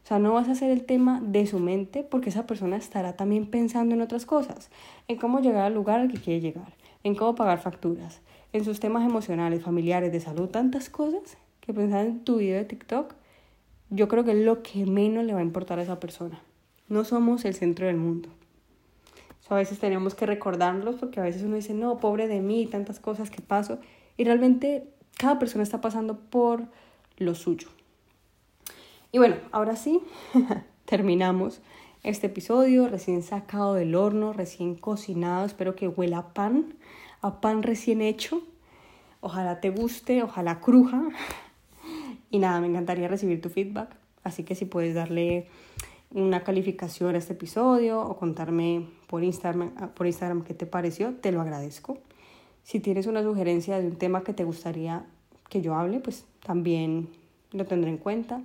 O 0.04 0.08
sea, 0.08 0.20
no 0.20 0.34
vas 0.34 0.48
a 0.48 0.52
hacer 0.52 0.70
el 0.70 0.86
tema 0.86 1.20
de 1.22 1.48
su 1.48 1.60
mente 1.60 2.04
porque 2.04 2.30
esa 2.30 2.46
persona 2.46 2.78
estará 2.78 3.14
también 3.14 3.48
pensando 3.48 3.96
en 3.96 4.02
otras 4.02 4.26
cosas, 4.26 4.70
en 5.08 5.18
cómo 5.18 5.40
llegar 5.40 5.66
al 5.66 5.74
lugar 5.74 6.00
al 6.00 6.12
que 6.12 6.20
quiere 6.20 6.42
llegar, 6.42 6.76
en 7.04 7.16
cómo 7.16 7.36
pagar 7.36 7.60
facturas, 7.60 8.22
en 8.52 8.64
sus 8.64 8.80
temas 8.80 9.04
emocionales, 9.04 9.64
familiares, 9.64 10.12
de 10.12 10.20
salud, 10.20 10.50
tantas 10.50 10.90
cosas 10.90 11.38
que 11.60 11.74
pensar 11.74 12.06
en 12.06 12.24
tu 12.24 12.38
video 12.38 12.58
de 12.58 12.66
TikTok, 12.66 13.16
yo 13.90 14.08
creo 14.08 14.24
que 14.24 14.32
es 14.32 14.46
lo 14.46 14.62
que 14.62 14.86
menos 14.86 15.26
le 15.26 15.34
va 15.34 15.40
a 15.40 15.44
importar 15.44 15.80
a 15.80 15.84
esa 15.84 16.00
persona. 16.00 16.42
No 16.88 17.04
somos 17.04 17.46
el 17.46 17.56
centro 17.56 17.88
del 17.88 17.98
mundo. 17.98 18.30
a 19.50 19.56
veces 19.56 19.80
tenemos 19.80 20.14
que 20.16 20.26
recordarlos 20.26 20.96
porque 20.96 21.20
a 21.20 21.24
veces 21.24 21.44
uno 21.44 21.56
dice, 21.56 21.74
no, 21.74 21.98
pobre 21.98 22.28
de 22.28 22.42
mí, 22.42 22.68
tantas 22.68 23.00
cosas 23.00 23.32
que 23.32 23.42
paso. 23.42 23.80
Y 24.18 24.26
realmente 24.26 24.88
cada 25.18 25.40
persona 25.40 25.64
está 25.64 25.82
pasando 25.82 26.18
por 26.18 26.64
lo 27.18 27.36
suyo. 27.36 27.70
Y 29.12 29.20
bueno, 29.20 29.36
ahora 29.52 29.76
sí, 29.76 30.02
terminamos 30.86 31.62
este 32.04 32.28
episodio 32.28 32.88
recién 32.88 33.24
sacado 33.24 33.76
del 33.76 33.96
horno, 33.96 34.34
recién 34.34 34.76
cocinado. 34.76 35.46
Espero 35.46 35.76
que 35.76 35.88
huela 35.88 36.18
a 36.18 36.34
pan, 36.34 36.74
a 37.22 37.40
pan 37.40 37.64
recién 37.64 38.02
hecho. 38.02 38.42
Ojalá 39.22 39.62
te 39.62 39.70
guste, 39.70 40.24
ojalá 40.24 40.60
cruja. 40.60 41.02
Y 42.30 42.40
nada, 42.40 42.60
me 42.62 42.66
encantaría 42.66 43.08
recibir 43.08 43.42
tu 43.42 43.50
feedback. 43.50 43.96
Así 44.24 44.44
que 44.44 44.56
si 44.56 44.66
puedes 44.66 44.96
darle 44.96 45.46
una 46.10 46.44
calificación 46.44 47.14
a 47.14 47.20
este 47.20 47.34
episodio 47.34 48.02
o 48.02 48.18
contarme 48.18 48.88
por 49.06 49.24
Instagram, 49.24 49.92
por 49.94 50.08
Instagram 50.08 50.44
qué 50.44 50.56
te 50.56 50.66
pareció, 50.66 51.14
te 51.14 51.32
lo 51.32 51.42
agradezco. 51.42 52.00
Si 52.64 52.80
tienes 52.80 53.08
una 53.08 53.22
sugerencia 53.22 53.80
de 53.80 53.88
un 53.88 53.98
tema 53.98 54.24
que 54.24 54.34
te 54.34 54.44
gustaría 54.44 55.06
que 55.50 55.62
yo 55.62 55.76
hable, 55.76 56.00
pues 56.00 56.26
también 56.44 57.10
lo 57.52 57.66
tendré 57.66 57.90
en 57.90 57.98
cuenta. 57.98 58.42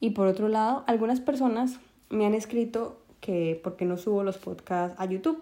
Y 0.00 0.10
por 0.10 0.26
otro 0.26 0.48
lado, 0.48 0.84
algunas 0.86 1.20
personas 1.20 1.78
me 2.08 2.26
han 2.26 2.34
escrito 2.34 2.98
que 3.20 3.60
por 3.62 3.76
qué 3.76 3.84
no 3.84 3.96
subo 3.96 4.22
los 4.22 4.38
podcasts 4.38 4.98
a 4.98 5.04
YouTube. 5.04 5.38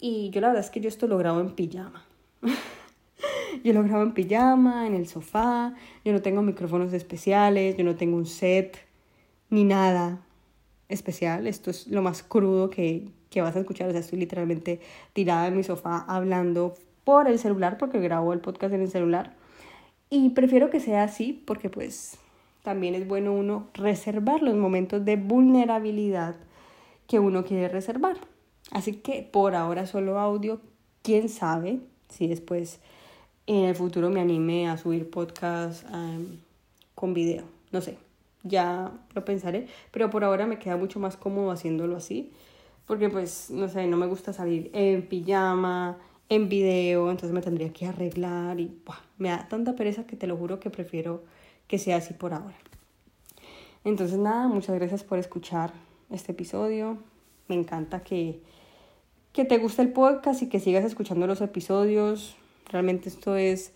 Y 0.00 0.30
yo 0.30 0.40
la 0.40 0.48
verdad 0.48 0.64
es 0.64 0.70
que 0.70 0.80
yo 0.80 0.88
esto 0.88 1.06
lo 1.06 1.18
grabo 1.18 1.40
en 1.40 1.50
pijama. 1.50 2.04
yo 3.64 3.72
lo 3.72 3.82
grabo 3.82 4.02
en 4.02 4.12
pijama, 4.12 4.86
en 4.86 4.94
el 4.94 5.06
sofá, 5.06 5.74
yo 6.04 6.12
no 6.12 6.22
tengo 6.22 6.42
micrófonos 6.42 6.92
especiales, 6.92 7.76
yo 7.76 7.84
no 7.84 7.96
tengo 7.96 8.16
un 8.16 8.26
set, 8.26 8.78
ni 9.50 9.64
nada 9.64 10.24
especial. 10.88 11.46
Esto 11.46 11.70
es 11.70 11.86
lo 11.88 12.02
más 12.02 12.22
crudo 12.22 12.70
que, 12.70 13.08
que 13.30 13.42
vas 13.42 13.54
a 13.56 13.60
escuchar. 13.60 13.88
O 13.88 13.92
sea, 13.92 14.00
estoy 14.00 14.18
literalmente 14.18 14.80
tirada 15.12 15.46
en 15.48 15.56
mi 15.56 15.62
sofá 15.62 16.04
hablando 16.08 16.74
por 17.04 17.28
el 17.28 17.38
celular, 17.38 17.78
porque 17.78 18.00
grabo 18.00 18.32
el 18.32 18.40
podcast 18.40 18.74
en 18.74 18.82
el 18.82 18.90
celular. 18.90 19.34
Y 20.10 20.30
prefiero 20.30 20.70
que 20.70 20.80
sea 20.80 21.04
así, 21.04 21.32
porque 21.32 21.70
pues 21.70 22.18
también 22.62 22.94
es 22.94 23.08
bueno 23.08 23.32
uno 23.32 23.68
reservar 23.74 24.42
los 24.42 24.54
momentos 24.54 25.04
de 25.04 25.16
vulnerabilidad 25.16 26.36
que 27.06 27.18
uno 27.18 27.44
quiere 27.44 27.68
reservar. 27.68 28.16
Así 28.70 28.94
que 28.94 29.22
por 29.22 29.54
ahora 29.54 29.86
solo 29.86 30.18
audio, 30.18 30.60
quién 31.02 31.28
sabe 31.28 31.80
si 32.08 32.28
después 32.28 32.80
en 33.46 33.64
el 33.64 33.74
futuro 33.74 34.10
me 34.10 34.20
anime 34.20 34.68
a 34.68 34.76
subir 34.76 35.10
podcast 35.10 35.84
con 36.94 37.14
video, 37.14 37.44
no 37.72 37.80
sé, 37.80 37.98
ya 38.44 38.92
lo 39.14 39.24
pensaré, 39.24 39.66
pero 39.90 40.10
por 40.10 40.24
ahora 40.24 40.46
me 40.46 40.58
queda 40.58 40.76
mucho 40.76 41.00
más 41.00 41.16
cómodo 41.16 41.50
haciéndolo 41.50 41.96
así, 41.96 42.32
porque 42.86 43.08
pues, 43.08 43.50
no 43.50 43.68
sé, 43.68 43.86
no 43.86 43.96
me 43.96 44.06
gusta 44.06 44.32
salir 44.32 44.70
en 44.72 45.06
pijama, 45.08 45.98
en 46.34 46.48
video, 46.48 47.10
entonces 47.10 47.32
me 47.34 47.42
tendría 47.42 47.72
que 47.74 47.86
arreglar 47.86 48.58
y 48.58 48.74
me 49.18 49.28
da 49.28 49.46
tanta 49.48 49.74
pereza 49.74 50.06
que 50.06 50.16
te 50.16 50.26
lo 50.26 50.34
juro 50.36 50.60
que 50.60 50.70
prefiero 50.70 51.22
que 51.66 51.78
sea 51.78 51.96
así 51.96 52.14
por 52.14 52.32
ahora. 52.32 52.56
Entonces 53.84 54.18
nada, 54.18 54.48
muchas 54.48 54.74
gracias 54.76 55.04
por 55.04 55.18
escuchar 55.18 55.74
este 56.10 56.32
episodio. 56.32 56.96
Me 57.48 57.54
encanta 57.54 58.00
que, 58.00 58.40
que 59.34 59.44
te 59.44 59.58
guste 59.58 59.82
el 59.82 59.92
podcast 59.92 60.40
y 60.40 60.48
que 60.48 60.58
sigas 60.58 60.86
escuchando 60.86 61.26
los 61.26 61.42
episodios. 61.42 62.34
Realmente 62.70 63.10
esto 63.10 63.36
es 63.36 63.72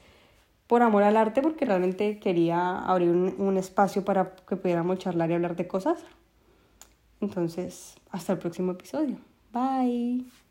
por 0.67 0.81
amor 0.81 1.03
al 1.03 1.19
arte 1.19 1.43
porque 1.43 1.67
realmente 1.67 2.19
quería 2.19 2.79
abrir 2.79 3.11
un, 3.11 3.35
un 3.37 3.59
espacio 3.59 4.03
para 4.03 4.35
que 4.49 4.57
pudiéramos 4.57 4.99
charlar 4.99 5.31
y 5.31 5.35
hablar 5.35 5.57
de 5.57 5.69
cosas. 5.69 6.03
Entonces, 7.21 7.97
hasta 8.11 8.33
el 8.33 8.39
próximo 8.39 8.73
episodio. 8.73 9.19
Bye. 9.53 10.46